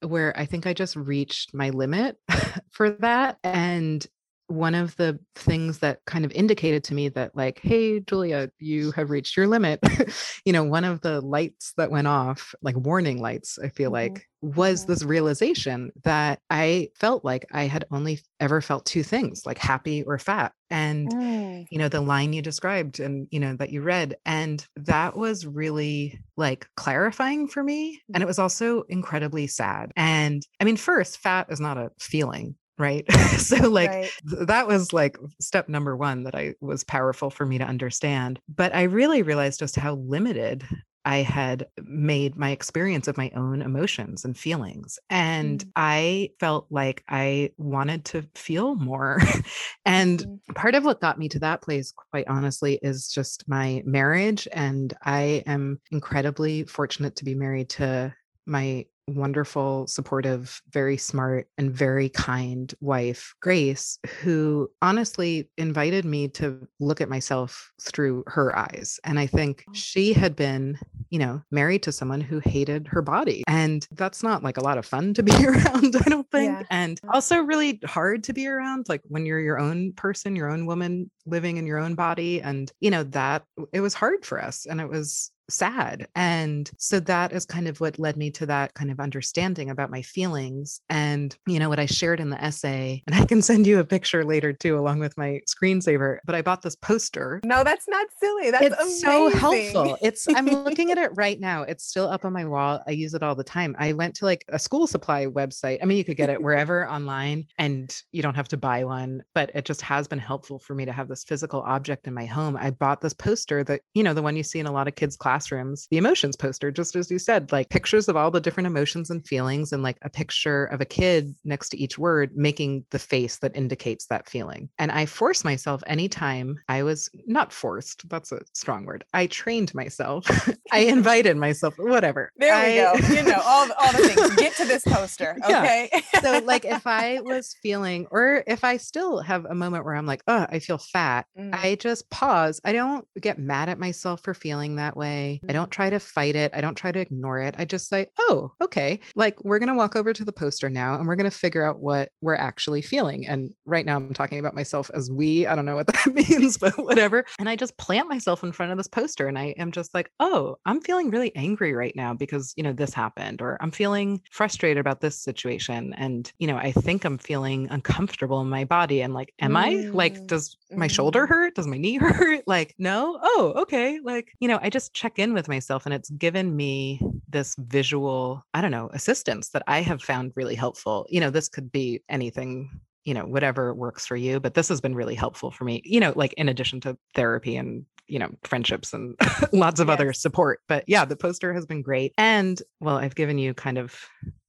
where 0.00 0.38
I 0.38 0.46
think 0.46 0.66
I 0.66 0.74
just 0.74 0.96
reached 0.96 1.54
my 1.54 1.70
limit 1.70 2.16
for 2.70 2.90
that. 2.90 3.38
And 3.42 4.06
one 4.48 4.74
of 4.74 4.96
the 4.96 5.18
things 5.34 5.78
that 5.78 6.00
kind 6.06 6.24
of 6.24 6.32
indicated 6.32 6.84
to 6.84 6.94
me 6.94 7.08
that, 7.10 7.34
like, 7.36 7.60
hey, 7.62 8.00
Julia, 8.00 8.50
you 8.58 8.90
have 8.92 9.10
reached 9.10 9.36
your 9.36 9.46
limit, 9.46 9.80
you 10.44 10.52
know, 10.52 10.64
one 10.64 10.84
of 10.84 11.00
the 11.00 11.20
lights 11.20 11.72
that 11.76 11.90
went 11.90 12.06
off, 12.06 12.54
like 12.62 12.76
warning 12.76 13.20
lights, 13.20 13.58
I 13.62 13.68
feel 13.68 13.90
Mhm. 13.90 13.92
like, 13.92 14.26
was 14.42 14.84
this 14.84 15.02
realization 15.02 15.90
that 16.04 16.40
I 16.50 16.90
felt 16.96 17.24
like 17.24 17.46
I 17.52 17.64
had 17.64 17.86
only 17.90 18.20
ever 18.40 18.60
felt 18.60 18.84
two 18.84 19.02
things, 19.02 19.46
like 19.46 19.58
happy 19.58 20.02
or 20.02 20.18
fat. 20.18 20.52
And 20.70 21.14
Mm. 21.14 21.66
you 21.70 21.78
know 21.78 21.88
the 21.88 22.00
line 22.00 22.32
you 22.32 22.42
described 22.42 23.00
and 23.00 23.26
you 23.30 23.40
know 23.40 23.56
that 23.56 23.70
you 23.70 23.82
read 23.82 24.16
and 24.26 24.66
that 24.76 25.16
was 25.16 25.46
really 25.46 26.18
like 26.36 26.66
clarifying 26.76 27.48
for 27.48 27.62
me 27.62 28.00
and 28.12 28.22
it 28.22 28.26
was 28.26 28.38
also 28.38 28.82
incredibly 28.88 29.46
sad 29.46 29.90
and 29.96 30.42
i 30.60 30.64
mean 30.64 30.76
first 30.76 31.18
fat 31.18 31.46
is 31.50 31.60
not 31.60 31.78
a 31.78 31.90
feeling 31.98 32.54
right 32.78 33.10
so 33.38 33.68
like 33.68 33.96
Right. 33.96 34.12
th- 34.28 34.46
that 34.46 34.66
was 34.66 34.92
like 34.92 35.16
step 35.40 35.68
number 35.68 35.96
1 35.96 36.24
that 36.24 36.34
i 36.34 36.54
was 36.60 36.84
powerful 36.84 37.30
for 37.30 37.46
me 37.46 37.58
to 37.58 37.64
understand 37.64 38.40
but 38.48 38.74
i 38.74 38.82
really 38.82 39.22
realized 39.22 39.58
just 39.58 39.76
how 39.76 39.94
limited 39.96 40.64
I 41.06 41.18
had 41.18 41.66
made 41.82 42.34
my 42.36 42.50
experience 42.50 43.08
of 43.08 43.18
my 43.18 43.30
own 43.36 43.60
emotions 43.60 44.24
and 44.24 44.36
feelings. 44.38 44.98
And 45.10 45.62
Mm. 45.62 45.72
I 45.76 46.30
felt 46.40 46.66
like 46.70 47.04
I 47.08 47.50
wanted 47.58 48.06
to 48.06 48.22
feel 48.34 48.74
more. 48.76 49.18
and 49.84 50.24
Mhm. 50.24 50.40
part 50.54 50.74
of 50.74 50.84
what 50.84 51.02
got 51.02 51.18
me 51.18 51.28
to 51.28 51.38
that 51.40 51.60
place, 51.60 51.92
quite 52.10 52.26
honestly, 52.26 52.78
is 52.82 53.08
just 53.08 53.46
my 53.46 53.82
marriage. 53.84 54.48
And 54.52 54.94
I 55.02 55.42
am 55.46 55.80
incredibly 55.90 56.64
fortunate 56.64 57.16
to 57.16 57.24
be 57.26 57.34
married 57.34 57.68
to 57.70 58.14
my 58.46 58.86
wonderful, 59.08 59.86
supportive, 59.86 60.62
very 60.70 60.96
smart, 60.96 61.48
and 61.58 61.72
very 61.72 62.08
kind 62.08 62.74
wife, 62.80 63.34
Grace, 63.40 63.98
who 64.20 64.70
honestly 64.82 65.48
invited 65.58 66.04
me 66.04 66.28
to 66.28 66.66
look 66.80 67.00
at 67.00 67.08
myself 67.08 67.72
through 67.80 68.24
her 68.26 68.56
eyes. 68.56 68.98
And 69.04 69.18
I 69.18 69.26
think 69.26 69.64
oh. 69.68 69.72
she 69.74 70.12
had 70.12 70.36
been, 70.36 70.78
you 71.10 71.18
know, 71.18 71.42
married 71.50 71.82
to 71.84 71.92
someone 71.92 72.20
who 72.20 72.40
hated 72.40 72.88
her 72.88 73.02
body. 73.02 73.42
And 73.46 73.86
that's 73.92 74.22
not 74.22 74.42
like 74.42 74.56
a 74.56 74.64
lot 74.64 74.78
of 74.78 74.86
fun 74.86 75.14
to 75.14 75.22
be 75.22 75.32
around, 75.46 75.96
I 75.96 76.08
don't 76.08 76.30
think. 76.30 76.52
Yeah. 76.52 76.66
And 76.70 77.00
also 77.08 77.38
really 77.40 77.80
hard 77.84 78.24
to 78.24 78.32
be 78.32 78.46
around, 78.46 78.86
like 78.88 79.02
when 79.08 79.26
you're 79.26 79.40
your 79.40 79.58
own 79.58 79.92
person, 79.92 80.36
your 80.36 80.50
own 80.50 80.66
woman 80.66 81.10
living 81.26 81.56
in 81.56 81.66
your 81.66 81.78
own 81.78 81.94
body. 81.94 82.40
And, 82.40 82.70
you 82.80 82.90
know, 82.90 83.04
that 83.04 83.44
it 83.72 83.80
was 83.80 83.94
hard 83.94 84.24
for 84.24 84.42
us. 84.42 84.66
And 84.66 84.80
it 84.80 84.88
was 84.88 85.30
sad. 85.48 86.08
And 86.14 86.70
so 86.78 87.00
that 87.00 87.32
is 87.32 87.44
kind 87.44 87.68
of 87.68 87.80
what 87.80 87.98
led 87.98 88.16
me 88.16 88.30
to 88.32 88.46
that 88.46 88.74
kind 88.74 88.90
of 88.90 89.00
understanding 89.00 89.70
about 89.70 89.90
my 89.90 90.02
feelings. 90.02 90.80
And, 90.88 91.36
you 91.46 91.58
know, 91.58 91.68
what 91.68 91.78
I 91.78 91.86
shared 91.86 92.20
in 92.20 92.30
the 92.30 92.42
essay, 92.42 93.02
and 93.06 93.14
I 93.14 93.24
can 93.24 93.42
send 93.42 93.66
you 93.66 93.78
a 93.78 93.84
picture 93.84 94.24
later 94.24 94.52
too, 94.52 94.78
along 94.78 95.00
with 95.00 95.16
my 95.16 95.40
screensaver. 95.48 96.18
But 96.24 96.34
I 96.34 96.42
bought 96.42 96.62
this 96.62 96.76
poster. 96.76 97.40
No, 97.44 97.64
that's 97.64 97.88
not 97.88 98.06
silly. 98.18 98.50
That's 98.50 98.66
it's 98.66 99.00
so 99.00 99.28
helpful. 99.30 99.96
It's 100.00 100.26
I'm 100.28 100.46
looking 100.46 100.90
at 100.90 100.98
it 101.04 101.10
right 101.14 101.38
now. 101.38 101.62
It's 101.62 101.84
still 101.84 102.08
up 102.08 102.24
on 102.24 102.32
my 102.32 102.44
wall. 102.44 102.82
I 102.86 102.92
use 102.92 103.14
it 103.14 103.22
all 103.22 103.34
the 103.34 103.44
time. 103.44 103.76
I 103.78 103.92
went 103.92 104.14
to 104.16 104.24
like 104.24 104.44
a 104.48 104.58
school 104.58 104.86
supply 104.86 105.26
website. 105.26 105.78
I 105.82 105.86
mean, 105.86 105.98
you 105.98 106.04
could 106.04 106.16
get 106.16 106.30
it 106.30 106.42
wherever 106.42 106.88
online 106.88 107.46
and 107.58 107.94
you 108.12 108.22
don't 108.22 108.36
have 108.36 108.48
to 108.48 108.56
buy 108.56 108.84
one, 108.84 109.22
but 109.34 109.50
it 109.54 109.64
just 109.64 109.82
has 109.82 110.08
been 110.08 110.18
helpful 110.18 110.58
for 110.58 110.74
me 110.74 110.84
to 110.84 110.92
have 110.92 111.08
this 111.08 111.24
physical 111.24 111.60
object 111.62 112.06
in 112.06 112.14
my 112.14 112.26
home. 112.26 112.56
I 112.56 112.70
bought 112.70 113.00
this 113.00 113.14
poster 113.14 113.64
that, 113.64 113.82
you 113.94 114.02
know, 114.02 114.14
the 114.14 114.22
one 114.22 114.36
you 114.36 114.42
see 114.42 114.58
in 114.58 114.66
a 114.66 114.72
lot 114.72 114.88
of 114.88 114.94
kids' 114.94 115.16
classrooms, 115.34 115.88
the 115.90 115.96
emotions 115.96 116.36
poster, 116.36 116.70
just 116.70 116.94
as 116.94 117.10
you 117.10 117.18
said, 117.18 117.50
like 117.50 117.68
pictures 117.68 118.08
of 118.08 118.16
all 118.16 118.30
the 118.30 118.40
different 118.40 118.68
emotions 118.68 119.10
and 119.10 119.26
feelings, 119.26 119.72
and 119.72 119.82
like 119.82 119.98
a 120.02 120.08
picture 120.08 120.66
of 120.66 120.80
a 120.80 120.84
kid 120.84 121.34
next 121.44 121.70
to 121.70 121.76
each 121.76 121.98
word 121.98 122.30
making 122.36 122.84
the 122.90 123.00
face 123.00 123.38
that 123.38 123.56
indicates 123.56 124.06
that 124.06 124.28
feeling. 124.28 124.68
And 124.78 124.92
I 124.92 125.06
forced 125.06 125.44
myself 125.44 125.82
anytime 125.88 126.56
I 126.68 126.84
was 126.84 127.10
not 127.26 127.52
forced, 127.52 128.08
that's 128.08 128.30
a 128.30 128.42
strong 128.52 128.84
word. 128.84 129.04
I 129.12 129.26
trained 129.26 129.74
myself. 129.74 130.24
I 130.72 130.78
invited 130.98 131.36
myself, 131.36 131.74
whatever. 131.78 132.30
There 132.36 132.54
we 132.54 132.80
I- 132.80 133.00
go. 133.00 133.14
You 133.14 133.22
know, 133.24 133.40
all, 133.44 133.66
all 133.80 133.92
the 133.92 134.08
things. 134.08 134.34
Get 134.36 134.54
to 134.56 134.64
this 134.66 134.84
poster. 134.84 135.36
Yeah. 135.48 135.62
Okay. 135.62 136.02
so 136.22 136.38
like 136.44 136.64
if 136.64 136.86
I 136.86 137.20
was 137.22 137.56
feeling 137.60 138.06
or 138.12 138.44
if 138.46 138.62
I 138.62 138.76
still 138.76 139.18
have 139.20 139.46
a 139.46 139.54
moment 139.54 139.84
where 139.84 139.96
I'm 139.96 140.06
like, 140.06 140.22
oh, 140.28 140.46
I 140.48 140.60
feel 140.60 140.78
fat, 140.78 141.26
Mm. 141.38 141.52
I 141.52 141.74
just 141.76 142.08
pause. 142.10 142.60
I 142.64 142.72
don't 142.72 143.06
get 143.20 143.38
mad 143.38 143.68
at 143.68 143.78
myself 143.78 144.20
for 144.22 144.34
feeling 144.34 144.76
that 144.76 144.96
way. 144.96 145.23
I 145.48 145.52
don't 145.52 145.70
try 145.70 145.90
to 145.90 146.00
fight 146.00 146.36
it. 146.36 146.52
I 146.54 146.60
don't 146.60 146.74
try 146.74 146.92
to 146.92 147.00
ignore 147.00 147.40
it. 147.40 147.54
I 147.58 147.64
just 147.64 147.88
say, 147.88 148.06
oh, 148.18 148.52
okay. 148.60 149.00
Like 149.14 149.42
we're 149.44 149.58
going 149.58 149.68
to 149.68 149.74
walk 149.74 149.96
over 149.96 150.12
to 150.12 150.24
the 150.24 150.32
poster 150.32 150.70
now 150.70 150.94
and 150.94 151.06
we're 151.06 151.16
going 151.16 151.30
to 151.30 151.36
figure 151.36 151.64
out 151.64 151.80
what 151.80 152.10
we're 152.20 152.34
actually 152.34 152.82
feeling. 152.82 153.26
And 153.26 153.52
right 153.66 153.86
now 153.86 153.96
I'm 153.96 154.14
talking 154.14 154.38
about 154.38 154.54
myself 154.54 154.90
as 154.94 155.10
we. 155.10 155.46
I 155.46 155.54
don't 155.54 155.66
know 155.66 155.76
what 155.76 155.86
that 155.92 156.14
means, 156.14 156.56
but 156.56 156.76
whatever. 156.78 157.24
And 157.38 157.48
I 157.48 157.56
just 157.56 157.76
plant 157.76 158.08
myself 158.08 158.42
in 158.42 158.52
front 158.52 158.72
of 158.72 158.78
this 158.78 158.88
poster 158.88 159.28
and 159.28 159.38
I 159.38 159.54
am 159.58 159.72
just 159.72 159.94
like, 159.94 160.10
oh, 160.20 160.56
I'm 160.66 160.80
feeling 160.80 161.10
really 161.10 161.34
angry 161.36 161.74
right 161.74 161.94
now 161.94 162.14
because, 162.14 162.52
you 162.56 162.62
know, 162.62 162.72
this 162.72 162.94
happened, 162.94 163.42
or 163.42 163.58
I'm 163.60 163.70
feeling 163.70 164.20
frustrated 164.30 164.80
about 164.80 165.00
this 165.00 165.18
situation. 165.18 165.94
And, 165.94 166.30
you 166.38 166.46
know, 166.46 166.56
I 166.56 166.72
think 166.72 167.04
I'm 167.04 167.18
feeling 167.18 167.68
uncomfortable 167.70 168.40
in 168.40 168.48
my 168.48 168.64
body. 168.64 169.02
And 169.02 169.14
like, 169.14 169.32
am 169.40 169.56
I? 169.56 169.88
Like, 169.92 170.14
Mm, 170.14 170.26
does 170.26 170.56
my 170.76 170.86
shoulder 170.86 171.24
mm. 171.24 171.28
hurt? 171.28 171.54
Does 171.54 171.66
my 171.66 171.78
knee 171.78 171.96
hurt? 172.00 172.44
Like, 172.46 172.74
no. 172.78 173.18
Oh, 173.22 173.52
okay. 173.56 174.00
Like, 174.02 174.32
you 174.40 174.48
know, 174.48 174.58
I 174.62 174.70
just 174.70 174.94
check 174.94 175.18
in 175.18 175.34
with 175.34 175.48
myself 175.48 175.86
and 175.86 175.94
it's 175.94 176.10
given 176.10 176.56
me 176.56 177.00
this 177.28 177.54
visual, 177.58 178.44
I 178.54 178.60
don't 178.60 178.70
know, 178.70 178.90
assistance 178.92 179.50
that 179.50 179.62
I 179.66 179.80
have 179.80 180.02
found 180.02 180.32
really 180.36 180.54
helpful. 180.54 181.06
You 181.08 181.20
know, 181.20 181.30
this 181.30 181.48
could 181.48 181.70
be 181.72 182.02
anything 182.08 182.80
you 183.04 183.12
know 183.12 183.26
whatever 183.26 183.74
works 183.74 184.06
for 184.06 184.16
you 184.16 184.40
but 184.40 184.54
this 184.54 184.68
has 184.68 184.80
been 184.80 184.94
really 184.94 185.14
helpful 185.14 185.50
for 185.50 185.64
me 185.64 185.82
you 185.84 186.00
know 186.00 186.12
like 186.16 186.32
in 186.34 186.48
addition 186.48 186.80
to 186.80 186.96
therapy 187.14 187.56
and 187.56 187.84
you 188.06 188.18
know 188.18 188.30
friendships 188.44 188.92
and 188.92 189.14
lots 189.52 189.80
of 189.80 189.90
other 189.90 190.12
support 190.12 190.60
but 190.68 190.84
yeah 190.86 191.04
the 191.04 191.16
poster 191.16 191.52
has 191.52 191.66
been 191.66 191.82
great 191.82 192.12
and 192.18 192.62
well 192.80 192.96
i've 192.96 193.14
given 193.14 193.38
you 193.38 193.54
kind 193.54 193.78
of 193.78 193.94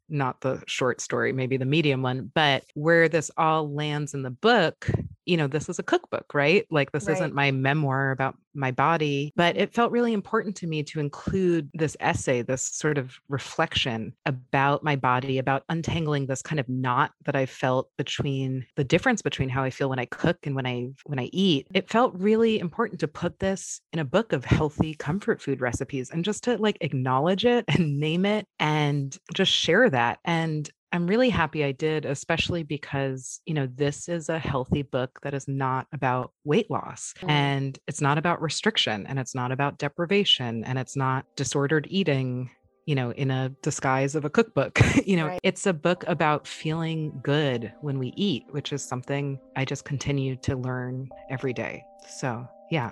not 0.08 0.40
the 0.42 0.62
short 0.68 1.02
story 1.02 1.34
maybe 1.34 1.58
the 1.58 1.66
medium 1.66 2.02
one 2.02 2.32
but 2.34 2.64
where 2.76 3.10
this 3.10 3.32
all 3.38 3.74
lands 3.74 4.14
in 4.14 4.24
the 4.24 4.30
book 4.30 4.90
you 5.26 5.38
know 5.38 5.48
this 5.48 5.70
is 5.70 5.80
a 5.80 5.84
cookbook 5.84 6.34
right? 6.34 6.66
Like 6.72 6.92
this 6.92 7.08
Right. 7.08 7.14
isn't 7.14 7.34
my 7.34 7.52
memoir 7.52 8.12
about 8.12 8.36
my 8.54 8.72
body 8.72 9.34
but 9.36 9.58
it 9.58 9.74
felt 9.74 9.92
really 9.92 10.14
important 10.14 10.56
to 10.56 10.68
me 10.68 10.82
to 10.84 11.00
include 11.00 11.70
this 11.74 11.98
essay 12.00 12.42
this 12.42 12.64
sort 12.64 12.98
of 12.98 13.20
reflection 13.28 14.14
about 14.26 14.82
my 14.84 14.96
body 14.96 15.38
about 15.40 15.64
untangling 15.70 16.26
this 16.26 16.42
kind 16.42 16.60
of 16.60 16.70
knot 16.70 17.12
that 17.26 17.36
i 17.36 17.46
felt 17.46 17.90
between 17.98 18.66
the 18.78 18.84
difference 18.84 19.22
between 19.22 19.50
how 19.50 19.62
i 19.64 19.70
feel 19.70 19.90
when 19.90 20.00
i 20.00 20.06
cook 20.06 20.38
and 20.46 20.56
when 20.56 20.66
i 20.66 20.88
when 21.06 21.20
i 21.20 21.30
eat. 21.34 21.68
It 21.74 21.90
felt 21.90 22.14
really 22.16 22.60
important 22.60 23.00
to 23.02 23.08
put 23.08 23.40
this 23.40 23.82
in 23.94 24.00
a 24.00 24.06
book 24.06 24.32
of 24.34 24.46
healthy 24.46 24.94
comfort 24.96 25.42
food 25.42 25.60
recipes 25.62 26.10
and 26.10 26.24
just 26.24 26.44
to 26.46 26.58
like 26.58 26.78
acknowledge 26.82 27.46
it 27.46 27.66
and 27.68 28.00
name 28.00 28.26
it 28.26 28.48
and 28.60 29.18
just 29.34 29.52
share 29.52 29.90
that. 29.90 30.20
And 30.24 30.70
I'm 30.96 31.08
really 31.08 31.30
happy 31.30 31.62
I 31.66 31.74
did, 31.74 32.06
especially 32.06 32.64
because, 32.64 33.42
you 33.46 33.54
know, 33.54 33.68
this 33.68 34.08
is 34.08 34.30
a 34.30 34.40
healthy 34.40 34.82
book 34.82 35.20
that 35.24 35.34
is 35.34 35.46
not 35.46 35.88
about 35.92 36.32
weight 36.46 36.72
loss 36.72 37.14
Mm. 37.22 37.30
and 37.30 37.80
it's 37.86 38.00
not 38.00 38.18
about 38.18 38.42
restriction 38.42 39.06
and 39.06 39.20
it's 39.20 39.36
not 39.36 39.52
about 39.52 39.78
deprivation 39.78 40.64
and 40.64 40.80
it's 40.80 40.96
not 40.96 41.26
disordered 41.36 41.86
eating, 41.90 42.50
you 42.86 42.96
know, 42.96 43.12
in 43.12 43.30
a 43.30 43.50
disguise 43.62 44.16
of 44.16 44.24
a 44.24 44.30
cookbook. 44.30 44.80
you 45.06 45.18
know, 45.18 45.28
Right. 45.28 45.40
it's 45.44 45.66
a 45.66 45.74
book 45.74 46.06
about 46.08 46.48
feeling 46.48 47.20
good 47.22 47.74
when 47.82 48.00
we 48.00 48.14
eat, 48.16 48.46
which 48.52 48.72
is 48.72 48.82
something 48.82 49.38
I 49.58 49.66
just 49.66 49.84
continue 49.84 50.38
to 50.38 50.56
learn 50.56 51.10
every 51.30 51.52
day. 51.52 51.84
So, 52.08 52.48
yeah. 52.72 52.92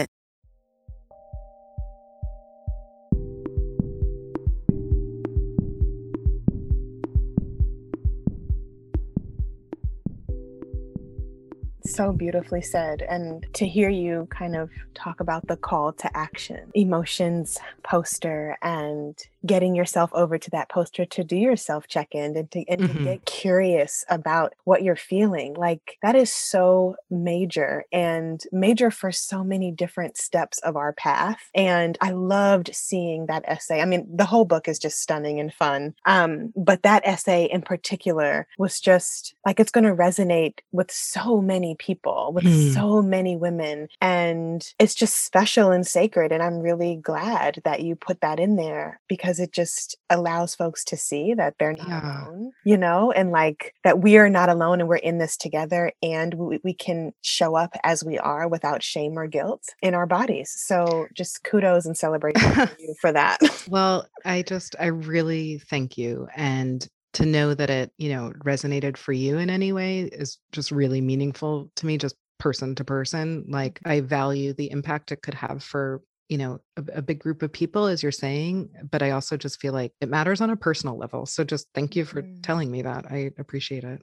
So 11.93 12.13
beautifully 12.13 12.61
said. 12.61 13.01
And 13.01 13.45
to 13.53 13.67
hear 13.67 13.89
you 13.89 14.27
kind 14.29 14.55
of 14.55 14.69
talk 14.93 15.19
about 15.19 15.47
the 15.47 15.57
call 15.57 15.91
to 15.93 16.17
action, 16.17 16.71
emotions 16.73 17.57
poster, 17.83 18.57
and 18.61 19.17
getting 19.45 19.75
yourself 19.75 20.09
over 20.13 20.37
to 20.37 20.49
that 20.51 20.69
poster 20.69 21.05
to 21.05 21.23
do 21.23 21.35
your 21.35 21.55
self 21.55 21.87
check 21.87 22.09
in 22.13 22.35
and, 22.37 22.51
to, 22.51 22.63
and 22.69 22.79
to 22.85 22.93
Mhm. 22.93 23.03
get 23.03 23.25
curious 23.25 24.05
about 24.09 24.53
what 24.65 24.83
you're 24.83 24.95
feeling. 24.95 25.53
Like 25.55 25.97
that 26.01 26.15
is 26.15 26.31
so 26.31 26.95
major 27.09 27.85
and 27.91 28.41
major 28.51 28.91
for 28.91 29.11
so 29.11 29.43
many 29.43 29.71
different 29.71 30.17
steps 30.17 30.59
of 30.59 30.75
our 30.75 30.93
path. 30.93 31.39
And 31.55 31.97
I 32.01 32.11
loved 32.11 32.69
seeing 32.73 33.25
that 33.27 33.43
essay. 33.47 33.81
I 33.81 33.85
mean, 33.85 34.07
the 34.15 34.25
whole 34.25 34.45
book 34.45 34.67
is 34.67 34.77
just 34.79 34.99
stunning 35.01 35.39
and 35.39 35.53
fun. 35.53 35.93
Um, 36.05 36.53
but 36.55 36.83
that 36.83 37.01
essay 37.05 37.45
in 37.45 37.61
particular 37.61 38.47
was 38.57 38.79
just 38.79 39.33
like 39.45 39.59
it's 39.59 39.71
going 39.71 39.83
to 39.85 39.95
resonate 39.95 40.59
with 40.71 40.91
so 40.91 41.41
many 41.41 41.75
people, 41.75 42.31
with 42.33 42.43
Mm. 42.45 42.73
so 42.73 43.01
many 43.01 43.35
women. 43.35 43.87
And 44.01 44.67
it's 44.79 44.95
just 44.95 45.25
special 45.25 45.71
and 45.71 45.85
sacred. 45.85 46.31
And 46.31 46.43
I'm 46.43 46.59
really 46.59 46.95
glad 46.95 47.61
that 47.63 47.81
you 47.81 47.95
put 47.95 48.21
that 48.21 48.39
in 48.39 48.55
there 48.55 48.99
because 49.07 49.30
it 49.39 49.51
just 49.51 49.97
allows 50.09 50.55
folks 50.55 50.83
to 50.85 50.97
see 50.97 51.33
that 51.33 51.55
they're 51.59 51.73
not 51.73 51.87
Yeah. 51.87 52.27
alone, 52.27 52.51
you 52.65 52.77
know, 52.77 53.11
and 53.11 53.31
like 53.31 53.73
that 53.83 53.99
we 53.99 54.17
are 54.17 54.29
not 54.29 54.49
alone 54.49 54.79
and 54.79 54.89
we're 54.89 54.95
in 54.97 55.17
this 55.17 55.37
together 55.37 55.91
and 56.01 56.33
we, 56.33 56.59
we 56.63 56.73
can 56.73 57.13
show 57.21 57.55
up 57.55 57.75
as 57.83 58.03
we 58.03 58.17
are 58.17 58.47
without 58.47 58.83
shame 58.83 59.17
or 59.17 59.27
guilt 59.27 59.63
in 59.81 59.93
our 59.93 60.05
bodies. 60.05 60.53
So 60.55 61.07
just 61.15 61.43
kudos 61.43 61.85
and 61.85 61.97
celebration 61.97 62.51
for 62.51 62.69
you 62.79 62.95
for 62.99 63.11
that. 63.11 63.39
Well, 63.67 64.05
I 64.25 64.41
just, 64.43 64.75
I 64.79 64.87
really 64.87 65.59
thank 65.69 65.97
you. 65.97 66.27
And 66.35 66.87
to 67.13 67.25
know 67.25 67.53
that 67.53 67.69
it, 67.69 67.91
you 67.97 68.09
know, 68.09 68.31
resonated 68.45 68.95
for 68.95 69.11
you 69.11 69.37
in 69.37 69.49
any 69.49 69.73
way 69.73 70.01
is 70.03 70.37
just 70.51 70.71
really 70.71 71.01
meaningful 71.01 71.69
to 71.75 71.85
me, 71.85 71.97
just 71.97 72.15
person 72.39 72.73
to 72.75 72.83
person. 72.83 73.45
Like, 73.49 73.75
mm-hmm. 73.75 73.91
I 73.91 74.01
value 74.01 74.53
the 74.53 74.71
impact 74.71 75.11
it 75.11 75.21
could 75.21 75.33
have 75.35 75.61
for, 75.63 76.01
you 76.31 76.37
know, 76.39 76.61
a, 76.77 76.83
a 76.99 77.01
big 77.03 77.19
group 77.19 77.43
of 77.43 77.51
people, 77.53 77.87
as 77.87 78.01
you're 78.03 78.11
saying. 78.13 78.71
But 78.89 79.03
I 79.03 79.11
also 79.11 79.37
just 79.37 79.61
feel 79.61 79.73
like 79.73 79.93
it 80.01 80.09
matters 80.09 80.41
on 80.41 80.49
a 80.49 80.55
personal 80.57 80.97
level. 80.97 81.27
So 81.27 81.43
just 81.43 81.67
thank 81.75 81.95
you 81.97 82.05
for 82.05 82.23
Mm. 82.23 82.41
telling 82.41 82.71
me 82.71 82.83
that. 82.83 83.05
I 83.11 83.31
appreciate 83.37 83.83
it. 83.83 84.01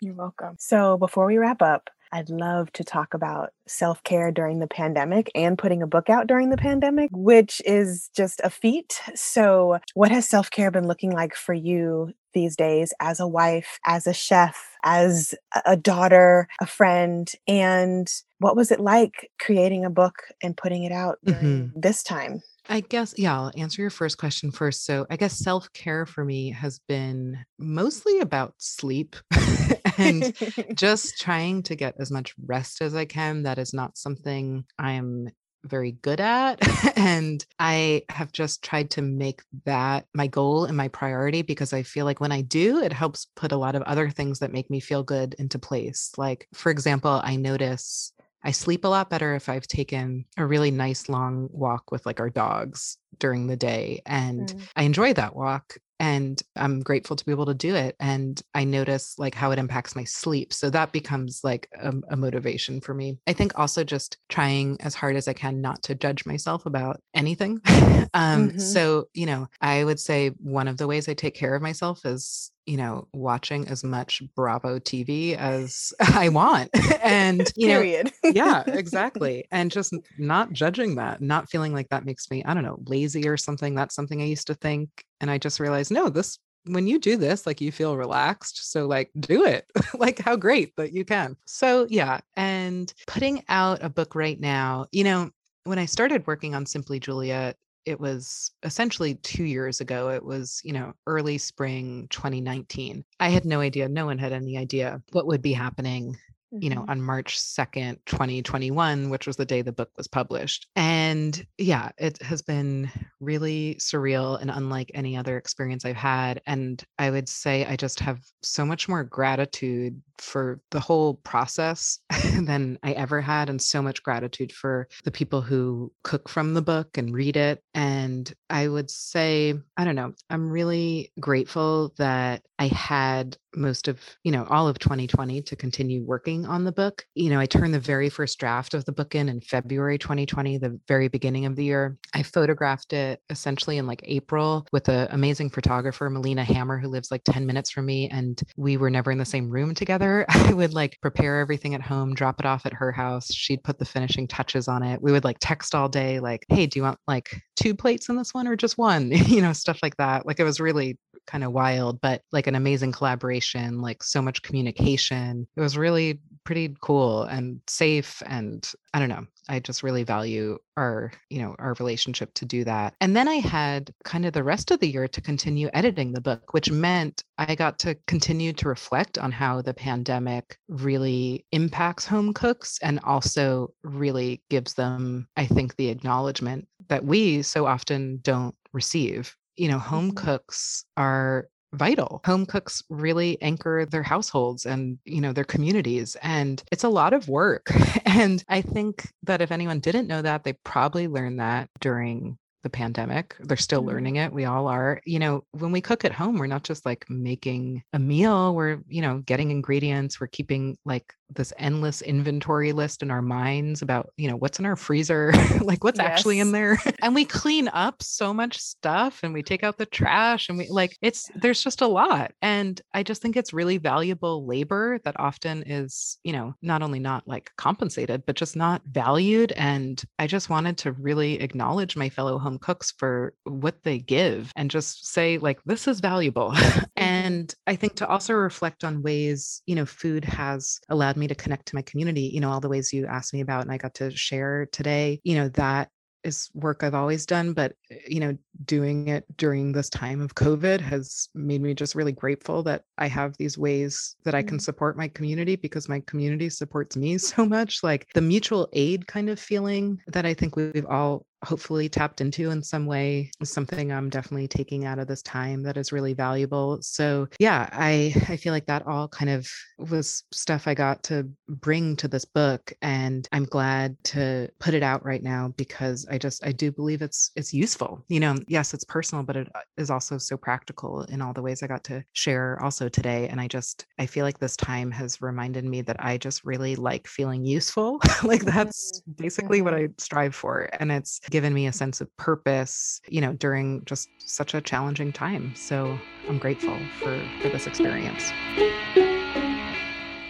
You're 0.00 0.14
welcome. 0.14 0.56
So 0.58 0.96
before 0.96 1.26
we 1.26 1.36
wrap 1.38 1.60
up, 1.62 1.90
I'd 2.12 2.30
love 2.30 2.72
to 2.72 2.84
talk 2.84 3.14
about 3.14 3.52
self 3.68 4.02
care 4.02 4.32
during 4.32 4.58
the 4.58 4.66
pandemic 4.66 5.30
and 5.34 5.58
putting 5.58 5.82
a 5.82 5.86
book 5.86 6.10
out 6.10 6.26
during 6.26 6.50
the 6.50 6.56
pandemic, 6.56 7.10
which 7.12 7.62
is 7.64 8.10
just 8.16 8.40
a 8.42 8.50
feat. 8.50 9.00
So, 9.14 9.78
what 9.94 10.10
has 10.10 10.28
self 10.28 10.50
care 10.50 10.70
been 10.72 10.88
looking 10.88 11.12
like 11.12 11.34
for 11.36 11.54
you 11.54 12.12
these 12.32 12.56
days 12.56 12.92
as 13.00 13.20
a 13.20 13.28
wife, 13.28 13.78
as 13.86 14.06
a 14.08 14.14
chef, 14.14 14.76
as 14.82 15.34
a 15.64 15.76
daughter, 15.76 16.48
a 16.60 16.66
friend? 16.66 17.30
And 17.46 18.12
what 18.40 18.56
was 18.56 18.72
it 18.72 18.80
like 18.80 19.30
creating 19.38 19.84
a 19.84 19.90
book 19.90 20.14
and 20.42 20.56
putting 20.56 20.84
it 20.84 20.92
out 20.92 21.18
during 21.24 21.40
mm-hmm. 21.68 21.80
this 21.80 22.02
time? 22.02 22.42
I 22.68 22.80
guess, 22.80 23.14
yeah, 23.16 23.34
I'll 23.34 23.52
answer 23.56 23.82
your 23.82 23.90
first 23.90 24.16
question 24.16 24.50
first. 24.50 24.84
So, 24.84 25.06
I 25.10 25.16
guess 25.16 25.38
self 25.38 25.72
care 25.72 26.06
for 26.06 26.24
me 26.24 26.50
has 26.50 26.78
been 26.88 27.38
mostly 27.58 28.20
about 28.20 28.54
sleep 28.58 29.16
and 29.98 30.34
just 30.74 31.18
trying 31.18 31.62
to 31.64 31.74
get 31.74 31.94
as 31.98 32.10
much 32.10 32.34
rest 32.46 32.80
as 32.80 32.94
I 32.94 33.04
can. 33.04 33.42
That 33.42 33.58
is 33.58 33.74
not 33.74 33.98
something 33.98 34.64
I 34.78 34.92
am 34.92 35.28
very 35.64 35.92
good 35.92 36.20
at. 36.20 36.58
and 36.96 37.44
I 37.58 38.02
have 38.08 38.32
just 38.32 38.62
tried 38.62 38.90
to 38.92 39.02
make 39.02 39.42
that 39.64 40.06
my 40.14 40.26
goal 40.26 40.64
and 40.64 40.76
my 40.76 40.88
priority 40.88 41.42
because 41.42 41.72
I 41.72 41.82
feel 41.82 42.04
like 42.04 42.20
when 42.20 42.32
I 42.32 42.40
do, 42.40 42.82
it 42.82 42.92
helps 42.92 43.26
put 43.36 43.52
a 43.52 43.56
lot 43.56 43.74
of 43.74 43.82
other 43.82 44.08
things 44.08 44.38
that 44.38 44.52
make 44.52 44.70
me 44.70 44.80
feel 44.80 45.02
good 45.02 45.34
into 45.38 45.58
place. 45.58 46.12
Like, 46.16 46.46
for 46.54 46.70
example, 46.70 47.20
I 47.22 47.36
notice 47.36 48.12
I 48.42 48.52
sleep 48.52 48.84
a 48.84 48.88
lot 48.88 49.10
better 49.10 49.34
if 49.34 49.48
I've 49.48 49.66
taken 49.66 50.24
a 50.36 50.46
really 50.46 50.70
nice 50.70 51.08
long 51.08 51.48
walk 51.52 51.90
with 51.92 52.06
like 52.06 52.20
our 52.20 52.30
dogs 52.30 52.96
during 53.18 53.46
the 53.46 53.56
day. 53.56 54.02
And 54.06 54.48
Mm. 54.48 54.68
I 54.76 54.82
enjoy 54.84 55.12
that 55.14 55.36
walk 55.36 55.76
and 55.98 56.40
I'm 56.56 56.80
grateful 56.80 57.14
to 57.16 57.24
be 57.26 57.32
able 57.32 57.44
to 57.46 57.54
do 57.54 57.74
it. 57.74 57.94
And 58.00 58.40
I 58.54 58.64
notice 58.64 59.18
like 59.18 59.34
how 59.34 59.50
it 59.50 59.58
impacts 59.58 59.94
my 59.94 60.04
sleep. 60.04 60.52
So 60.54 60.70
that 60.70 60.92
becomes 60.92 61.40
like 61.44 61.68
a, 61.78 61.92
a 62.10 62.16
motivation 62.16 62.80
for 62.80 62.94
me. 62.94 63.18
I 63.26 63.34
think 63.34 63.58
also 63.58 63.84
just 63.84 64.16
trying 64.30 64.78
as 64.80 64.94
hard 64.94 65.16
as 65.16 65.28
I 65.28 65.34
can 65.34 65.60
not 65.60 65.82
to 65.84 65.94
judge 65.94 66.24
myself 66.24 66.64
about 66.64 67.02
anything. 67.14 67.60
um, 68.14 68.50
Mhm. 68.52 68.60
So, 68.60 69.08
you 69.12 69.26
know, 69.26 69.48
I 69.60 69.84
would 69.84 70.00
say 70.00 70.28
one 70.38 70.68
of 70.68 70.78
the 70.78 70.86
ways 70.86 71.06
I 71.08 71.14
take 71.14 71.34
care 71.34 71.54
of 71.54 71.60
myself 71.60 72.06
is, 72.06 72.50
you 72.66 72.76
know, 72.76 73.08
watching 73.12 73.66
as 73.68 73.82
much 73.82 74.22
Bravo 74.36 74.78
TV 74.78 75.36
as 75.36 75.92
I 76.00 76.28
want. 76.28 76.70
and, 77.02 77.50
you 77.56 77.68
know, 77.68 78.02
yeah, 78.24 78.62
exactly. 78.66 79.44
And 79.50 79.70
just 79.70 79.94
not 80.18 80.52
judging 80.52 80.94
that, 80.96 81.20
not 81.20 81.50
feeling 81.50 81.72
like 81.72 81.88
that 81.88 82.04
makes 82.04 82.30
me, 82.30 82.44
I 82.44 82.54
don't 82.54 82.64
know, 82.64 82.78
lazy 82.86 83.28
or 83.28 83.36
something. 83.36 83.74
That's 83.74 83.94
something 83.94 84.20
I 84.22 84.26
used 84.26 84.46
to 84.48 84.54
think. 84.54 84.88
And 85.20 85.30
I 85.30 85.38
just 85.38 85.60
realized, 85.60 85.90
no, 85.90 86.08
this, 86.08 86.38
when 86.64 86.86
you 86.86 86.98
do 86.98 87.16
this, 87.16 87.46
like 87.46 87.60
you 87.60 87.72
feel 87.72 87.96
relaxed. 87.96 88.70
So, 88.70 88.86
like, 88.86 89.10
do 89.18 89.44
it. 89.44 89.66
like, 89.94 90.18
how 90.18 90.36
great 90.36 90.76
that 90.76 90.92
you 90.92 91.04
can. 91.04 91.36
So, 91.46 91.86
yeah. 91.88 92.20
And 92.36 92.92
putting 93.06 93.42
out 93.48 93.82
a 93.82 93.88
book 93.88 94.14
right 94.14 94.38
now, 94.38 94.86
you 94.92 95.04
know, 95.04 95.30
when 95.64 95.78
I 95.78 95.86
started 95.86 96.26
working 96.26 96.54
on 96.54 96.66
Simply 96.66 97.00
Julia, 97.00 97.54
it 97.84 97.98
was 97.98 98.52
essentially 98.62 99.14
two 99.16 99.44
years 99.44 99.80
ago. 99.80 100.10
It 100.10 100.24
was, 100.24 100.60
you 100.64 100.72
know, 100.72 100.92
early 101.06 101.38
spring 101.38 102.06
2019. 102.10 103.04
I 103.18 103.28
had 103.28 103.44
no 103.44 103.60
idea, 103.60 103.88
no 103.88 104.06
one 104.06 104.18
had 104.18 104.32
any 104.32 104.56
idea 104.58 105.02
what 105.12 105.26
would 105.26 105.42
be 105.42 105.52
happening 105.52 106.16
you 106.52 106.70
know, 106.70 106.82
Mhm. 106.82 106.88
on 106.90 107.02
March 107.02 107.38
2nd, 107.38 107.98
2021, 108.06 109.10
which 109.10 109.26
was 109.26 109.36
the 109.36 109.44
day 109.44 109.62
the 109.62 109.72
book 109.72 109.90
was 109.96 110.08
published. 110.08 110.66
And 110.76 111.46
yeah, 111.58 111.90
it 111.98 112.20
has 112.22 112.42
been 112.42 112.90
really 113.20 113.76
surreal 113.78 114.40
and 114.40 114.50
unlike 114.50 114.90
any 114.94 115.16
other 115.16 115.36
experience 115.36 115.84
I've 115.84 115.96
had. 115.96 116.40
And 116.46 116.82
I 116.98 117.10
would 117.10 117.28
say 117.28 117.64
I 117.66 117.76
just 117.76 118.00
have 118.00 118.20
so 118.42 118.64
much 118.64 118.88
more 118.88 119.04
gratitude 119.04 120.00
for 120.18 120.60
the 120.70 120.80
whole 120.80 121.14
process 121.14 121.98
than 122.40 122.78
I 122.82 122.92
ever 122.92 123.20
had, 123.22 123.48
and 123.48 123.60
so 123.60 123.80
much 123.80 124.02
gratitude 124.02 124.52
for 124.52 124.86
the 125.04 125.10
people 125.10 125.40
who 125.40 125.92
cook 126.04 126.28
from 126.28 126.52
the 126.54 126.60
book 126.62 126.98
and 126.98 127.14
read 127.14 127.36
it. 127.36 127.62
And 127.74 128.30
I 128.50 128.68
would 128.68 128.90
say, 128.90 129.54
I 129.78 129.84
don't 129.84 129.94
know, 129.96 130.12
I'm 130.28 130.50
really 130.50 131.12
grateful 131.20 131.94
that 131.96 132.42
I 132.58 132.66
had 132.66 133.38
most 133.56 133.88
of, 133.88 133.98
you 134.22 134.30
know, 134.32 134.44
all 134.50 134.68
of 134.68 134.78
2020 134.78 135.40
to 135.42 135.56
continue 135.56 136.02
working 136.04 136.39
on 136.46 136.64
the 136.64 136.72
book. 136.72 137.04
You 137.14 137.30
know, 137.30 137.40
I 137.40 137.46
turned 137.46 137.74
the 137.74 137.80
very 137.80 138.08
first 138.08 138.38
draft 138.38 138.74
of 138.74 138.84
the 138.84 138.92
book 138.92 139.14
in 139.14 139.28
in 139.28 139.40
February 139.40 139.98
2020, 139.98 140.58
the 140.58 140.78
very 140.88 141.08
beginning 141.08 141.46
of 141.46 141.56
the 141.56 141.64
year. 141.64 141.96
I 142.14 142.22
photographed 142.22 142.92
it 142.92 143.20
essentially 143.30 143.78
in 143.78 143.86
like 143.86 144.02
April 144.04 144.66
with 144.72 144.88
an 144.88 145.08
amazing 145.10 145.50
photographer, 145.50 146.08
Melina 146.10 146.44
Hammer, 146.44 146.78
who 146.78 146.88
lives 146.88 147.10
like 147.10 147.22
10 147.24 147.46
minutes 147.46 147.70
from 147.70 147.86
me. 147.86 148.08
And 148.08 148.40
we 148.56 148.76
were 148.76 148.90
never 148.90 149.10
in 149.10 149.18
the 149.18 149.24
same 149.24 149.50
room 149.50 149.74
together. 149.74 150.24
I 150.28 150.52
would 150.52 150.74
like 150.74 150.98
prepare 151.00 151.40
everything 151.40 151.74
at 151.74 151.82
home, 151.82 152.14
drop 152.14 152.40
it 152.40 152.46
off 152.46 152.66
at 152.66 152.72
her 152.74 152.92
house. 152.92 153.32
She'd 153.32 153.64
put 153.64 153.78
the 153.78 153.84
finishing 153.84 154.28
touches 154.28 154.68
on 154.68 154.82
it. 154.82 155.02
We 155.02 155.12
would 155.12 155.24
like 155.24 155.38
text 155.40 155.74
all 155.74 155.88
day, 155.88 156.20
like, 156.20 156.44
hey, 156.48 156.66
do 156.66 156.78
you 156.78 156.82
want 156.82 156.98
like 157.06 157.40
two 157.56 157.74
plates 157.74 158.08
in 158.08 158.16
this 158.16 158.34
one 158.34 158.46
or 158.46 158.56
just 158.56 158.78
one? 158.78 159.10
you 159.26 159.40
know, 159.40 159.52
stuff 159.52 159.78
like 159.82 159.96
that. 159.96 160.26
Like 160.26 160.40
it 160.40 160.44
was 160.44 160.60
really 160.60 160.98
kind 161.26 161.44
of 161.44 161.52
wild, 161.52 162.00
but 162.00 162.22
like 162.32 162.46
an 162.46 162.54
amazing 162.54 162.92
collaboration, 162.92 163.80
like 163.80 164.02
so 164.02 164.20
much 164.20 164.42
communication. 164.42 165.46
It 165.56 165.60
was 165.60 165.76
really 165.76 166.20
pretty 166.44 166.74
cool 166.80 167.24
and 167.24 167.60
safe. 167.68 168.22
And 168.26 168.68
I 168.94 168.98
don't 168.98 169.08
know, 169.08 169.26
I 169.48 169.60
just 169.60 169.82
really 169.82 170.02
value 170.02 170.58
our, 170.76 171.12
you 171.28 171.40
know, 171.40 171.54
our 171.58 171.74
relationship 171.78 172.32
to 172.34 172.44
do 172.44 172.64
that. 172.64 172.94
And 173.00 173.14
then 173.14 173.28
I 173.28 173.34
had 173.34 173.92
kind 174.04 174.26
of 174.26 174.32
the 174.32 174.42
rest 174.42 174.70
of 174.70 174.80
the 174.80 174.88
year 174.88 175.06
to 175.08 175.20
continue 175.20 175.70
editing 175.72 176.12
the 176.12 176.20
book, 176.20 176.52
which 176.52 176.70
meant 176.70 177.22
I 177.38 177.54
got 177.54 177.78
to 177.80 177.96
continue 178.06 178.52
to 178.54 178.68
reflect 178.68 179.18
on 179.18 179.32
how 179.32 179.62
the 179.62 179.74
pandemic 179.74 180.58
really 180.68 181.44
impacts 181.52 182.06
home 182.06 182.32
cooks 182.32 182.78
and 182.82 183.00
also 183.04 183.72
really 183.82 184.42
gives 184.50 184.74
them, 184.74 185.28
I 185.36 185.46
think, 185.46 185.76
the 185.76 185.88
acknowledgement 185.88 186.66
that 186.88 187.04
we 187.04 187.42
so 187.42 187.66
often 187.66 188.20
don't 188.22 188.54
receive 188.72 189.36
you 189.60 189.68
know, 189.68 189.78
home 189.78 190.12
Mhm. 190.12 190.16
cooks 190.24 190.84
are 190.96 191.48
vital. 191.74 192.20
Home 192.26 192.46
cooks 192.46 192.82
really 192.90 193.40
anchor 193.42 193.86
their 193.86 194.02
households 194.02 194.66
and, 194.66 194.98
you 195.04 195.20
know, 195.20 195.32
their 195.32 195.44
communities. 195.44 196.16
And 196.22 196.62
it's 196.72 196.84
a 196.84 196.88
lot 196.88 197.12
of 197.12 197.28
work. 197.28 197.66
And 198.06 198.42
I 198.48 198.60
think 198.62 198.94
that 199.24 199.40
if 199.42 199.52
anyone 199.52 199.80
didn't 199.80 200.08
know 200.08 200.22
that, 200.22 200.42
they 200.44 200.54
probably 200.64 201.06
learned 201.08 201.38
that 201.40 201.68
during 201.80 202.38
the 202.64 202.70
pandemic. 202.70 203.36
They're 203.40 203.56
still 203.68 203.82
Mhm. 203.82 203.86
learning 203.90 204.16
it. 204.16 204.32
We 204.32 204.44
all 204.46 204.66
are. 204.68 205.00
You 205.06 205.18
know, 205.20 205.44
when 205.52 205.72
we 205.72 205.80
cook 205.80 206.04
at 206.04 206.12
home, 206.12 206.36
we're 206.38 206.46
not 206.56 206.64
just 206.64 206.84
like 206.84 207.04
making 207.08 207.82
a 207.92 207.98
meal, 207.98 208.54
we're, 208.54 208.80
you 208.88 209.02
know, 209.02 209.18
getting 209.24 209.50
ingredients, 209.50 210.20
we're 210.20 210.26
keeping 210.38 210.76
like 210.84 211.14
this 211.34 211.52
endless 211.58 212.02
inventory 212.02 212.72
list 212.72 213.02
in 213.02 213.10
our 213.10 213.22
minds 213.22 213.82
about, 213.82 214.10
you 214.16 214.28
know, 214.28 214.36
what's 214.36 214.58
in 214.58 214.66
our 214.66 214.76
freezer, 214.76 215.32
like 215.60 215.84
what's 215.84 215.98
actually 215.98 216.40
in 216.40 216.52
there. 216.52 216.78
and 217.02 217.14
we 217.14 217.24
clean 217.24 217.68
up 217.68 218.02
so 218.02 218.32
much 218.32 218.58
stuff 218.58 219.20
and 219.22 219.32
we 219.32 219.42
take 219.42 219.62
out 219.62 219.78
the 219.78 219.86
trash 219.86 220.48
and 220.48 220.58
we 220.58 220.68
like 220.68 220.96
it's 221.02 221.30
there's 221.34 221.62
just 221.62 221.80
a 221.80 221.86
lot. 221.86 222.32
And 222.42 222.80
I 222.94 223.02
just 223.02 223.22
think 223.22 223.36
it's 223.36 223.52
really 223.52 223.78
valuable 223.78 224.46
labor 224.46 224.98
that 225.04 225.18
often 225.18 225.62
is, 225.64 226.18
you 226.24 226.32
know, 226.32 226.54
not 226.62 226.82
only 226.82 226.98
not 226.98 227.26
like 227.26 227.50
compensated, 227.56 228.24
but 228.26 228.36
just 228.36 228.56
not 228.56 228.82
valued. 228.90 229.52
And 229.52 230.02
I 230.18 230.26
just 230.26 230.50
wanted 230.50 230.78
to 230.78 230.92
really 230.92 231.40
acknowledge 231.40 231.96
my 231.96 232.08
fellow 232.08 232.38
home 232.38 232.58
cooks 232.58 232.92
for 232.96 233.34
what 233.44 233.82
they 233.82 233.98
give 233.98 234.52
and 234.56 234.70
just 234.70 235.06
say, 235.06 235.38
like, 235.38 235.60
this 235.64 235.86
is 235.88 236.00
valuable. 236.00 236.54
and 236.96 237.54
I 237.66 237.76
think 237.76 237.96
to 237.96 238.08
also 238.08 238.34
reflect 238.34 238.84
on 238.84 239.02
ways, 239.02 239.62
you 239.66 239.74
know, 239.74 239.86
food 239.86 240.24
has 240.24 240.80
allowed 240.88 241.16
me 241.20 241.28
to 241.28 241.34
connect 241.34 241.66
to 241.68 241.76
my 241.76 241.82
community, 241.82 242.22
you 242.32 242.40
know, 242.40 242.50
all 242.50 242.60
the 242.60 242.68
ways 242.68 242.92
you 242.92 243.06
asked 243.06 243.34
me 243.34 243.40
about 243.40 243.62
and 243.62 243.72
I 243.72 243.78
got 243.78 243.94
to 243.96 244.10
share 244.10 244.66
today, 244.72 245.20
you 245.24 245.36
know, 245.36 245.48
that 245.50 245.90
is 246.22 246.50
work 246.54 246.82
I've 246.82 246.94
always 246.94 247.24
done, 247.24 247.54
but 247.54 247.72
uh, 247.90 247.94
you 248.06 248.20
know, 248.20 248.36
doing 248.66 249.08
it 249.08 249.24
during 249.38 249.72
this 249.72 249.88
time 249.88 250.20
of 250.20 250.34
COVID 250.34 250.80
has 250.80 251.28
made 251.34 251.62
me 251.62 251.74
just 251.74 251.94
really 251.94 252.12
grateful 252.12 252.62
that 252.64 252.84
I 252.98 253.06
have 253.08 253.36
these 253.38 253.56
ways 253.56 254.16
that 254.24 254.34
I 254.34 254.42
can 254.42 254.58
Mhm. 254.58 254.60
support 254.60 254.98
my 254.98 255.08
community 255.08 255.56
because 255.56 255.88
my 255.88 256.00
community 256.06 256.50
supports 256.50 256.96
me 256.96 257.16
so 257.18 257.46
much. 257.46 257.82
Like 257.82 258.06
the 258.14 258.20
mutual 258.20 258.68
aid 258.74 259.06
kind 259.06 259.30
of 259.30 259.40
feeling 259.40 259.98
that 260.08 260.26
I 260.26 260.34
think 260.34 260.56
we've 260.56 260.86
all 260.86 261.24
hopefully 261.44 261.88
tapped 261.88 262.20
into 262.20 262.50
in 262.50 262.62
some 262.62 262.86
way 262.86 263.30
is 263.40 263.52
something 263.52 263.92
I'm 263.92 264.10
definitely 264.10 264.48
taking 264.48 264.84
out 264.84 264.98
of 264.98 265.06
this 265.06 265.22
time 265.22 265.62
that 265.62 265.76
is 265.76 265.92
really 265.92 266.12
valuable. 266.12 266.82
So 266.82 267.28
yeah, 267.38 267.68
I 267.72 268.14
I 268.28 268.36
feel 268.36 268.52
like 268.52 268.66
that 268.66 268.86
all 268.86 269.08
kind 269.08 269.30
of 269.30 269.50
was 269.78 270.24
stuff 270.32 270.68
I 270.68 270.74
got 270.74 271.02
to 271.04 271.28
bring 271.48 271.96
to 271.96 272.08
this 272.08 272.24
book 272.24 272.72
and 272.82 273.26
I'm 273.32 273.44
glad 273.44 273.96
to 274.04 274.48
put 274.58 274.74
it 274.74 274.82
out 274.82 275.04
right 275.04 275.22
now 275.22 275.54
because 275.56 276.06
I 276.10 276.18
just 276.18 276.44
I 276.44 276.52
do 276.52 276.70
believe 276.70 277.02
it's 277.02 277.30
it's 277.36 277.54
useful. 277.54 278.04
You 278.08 278.20
know, 278.20 278.36
yes, 278.46 278.74
it's 278.74 278.84
personal, 278.84 279.24
but 279.24 279.36
it 279.36 279.48
uh, 279.54 279.92
also 279.92 280.18
so 280.18 280.36
practical 280.36 281.02
in 281.04 281.22
all 281.22 281.32
the 281.32 281.42
ways 281.42 281.62
I 281.62 281.66
got 281.66 281.84
to 281.84 282.04
share 282.12 282.58
also 282.62 282.88
today 282.88 283.28
and 283.28 283.40
I 283.40 283.48
just 283.48 283.86
I 283.98 284.06
feel 284.06 284.24
like 284.24 284.38
this 284.38 284.56
time 284.56 284.90
has 284.90 285.20
reminded 285.22 285.64
me 285.64 285.82
that 285.82 285.96
I 285.98 286.18
just 286.18 286.44
really 286.44 286.76
like 286.76 287.06
feeling 287.06 287.44
useful. 287.44 288.00
like 288.22 288.42
that's 288.42 289.00
basically 289.16 289.62
what 289.62 289.74
I 289.74 289.88
strive 289.98 290.34
for 290.34 290.68
and 290.78 290.92
it's 290.92 291.20
given 291.30 291.54
me 291.54 291.66
a 291.66 291.72
sense 291.72 292.00
of 292.00 292.14
purpose, 292.16 293.00
you 293.08 293.20
know, 293.20 293.32
during 293.32 293.84
just 293.84 294.08
such 294.18 294.54
a 294.54 294.60
challenging 294.60 295.12
time. 295.12 295.54
So 295.54 295.98
I'm 296.28 296.38
grateful 296.38 296.76
for 296.98 297.18
for 297.40 297.48
this 297.48 297.66
experience. 297.66 298.30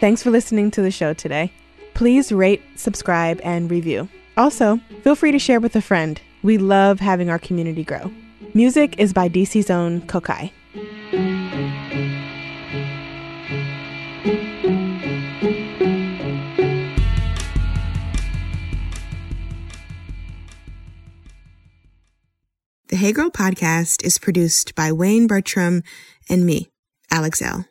Thanks 0.00 0.22
for 0.22 0.30
listening 0.30 0.70
to 0.72 0.82
the 0.82 0.90
show 0.90 1.12
today. 1.12 1.52
Please 1.94 2.32
rate, 2.32 2.62
subscribe, 2.76 3.40
and 3.42 3.70
review. 3.70 4.08
Also, 4.36 4.78
feel 5.02 5.14
free 5.14 5.32
to 5.32 5.38
share 5.38 5.60
with 5.60 5.76
a 5.76 5.82
friend. 5.82 6.20
We 6.42 6.56
love 6.56 7.00
having 7.00 7.28
our 7.28 7.38
community 7.38 7.84
grow. 7.84 8.10
Music 8.54 8.98
is 8.98 9.12
by 9.12 9.28
DC's 9.28 9.70
own 9.70 10.00
Kokai. 10.02 10.52
Hey 23.10 23.14
Girl 23.14 23.28
podcast 23.28 24.04
is 24.04 24.18
produced 24.18 24.76
by 24.76 24.92
Wayne 24.92 25.26
Bertram 25.26 25.82
and 26.28 26.46
me, 26.46 26.68
Alex 27.10 27.42
Elle. 27.42 27.64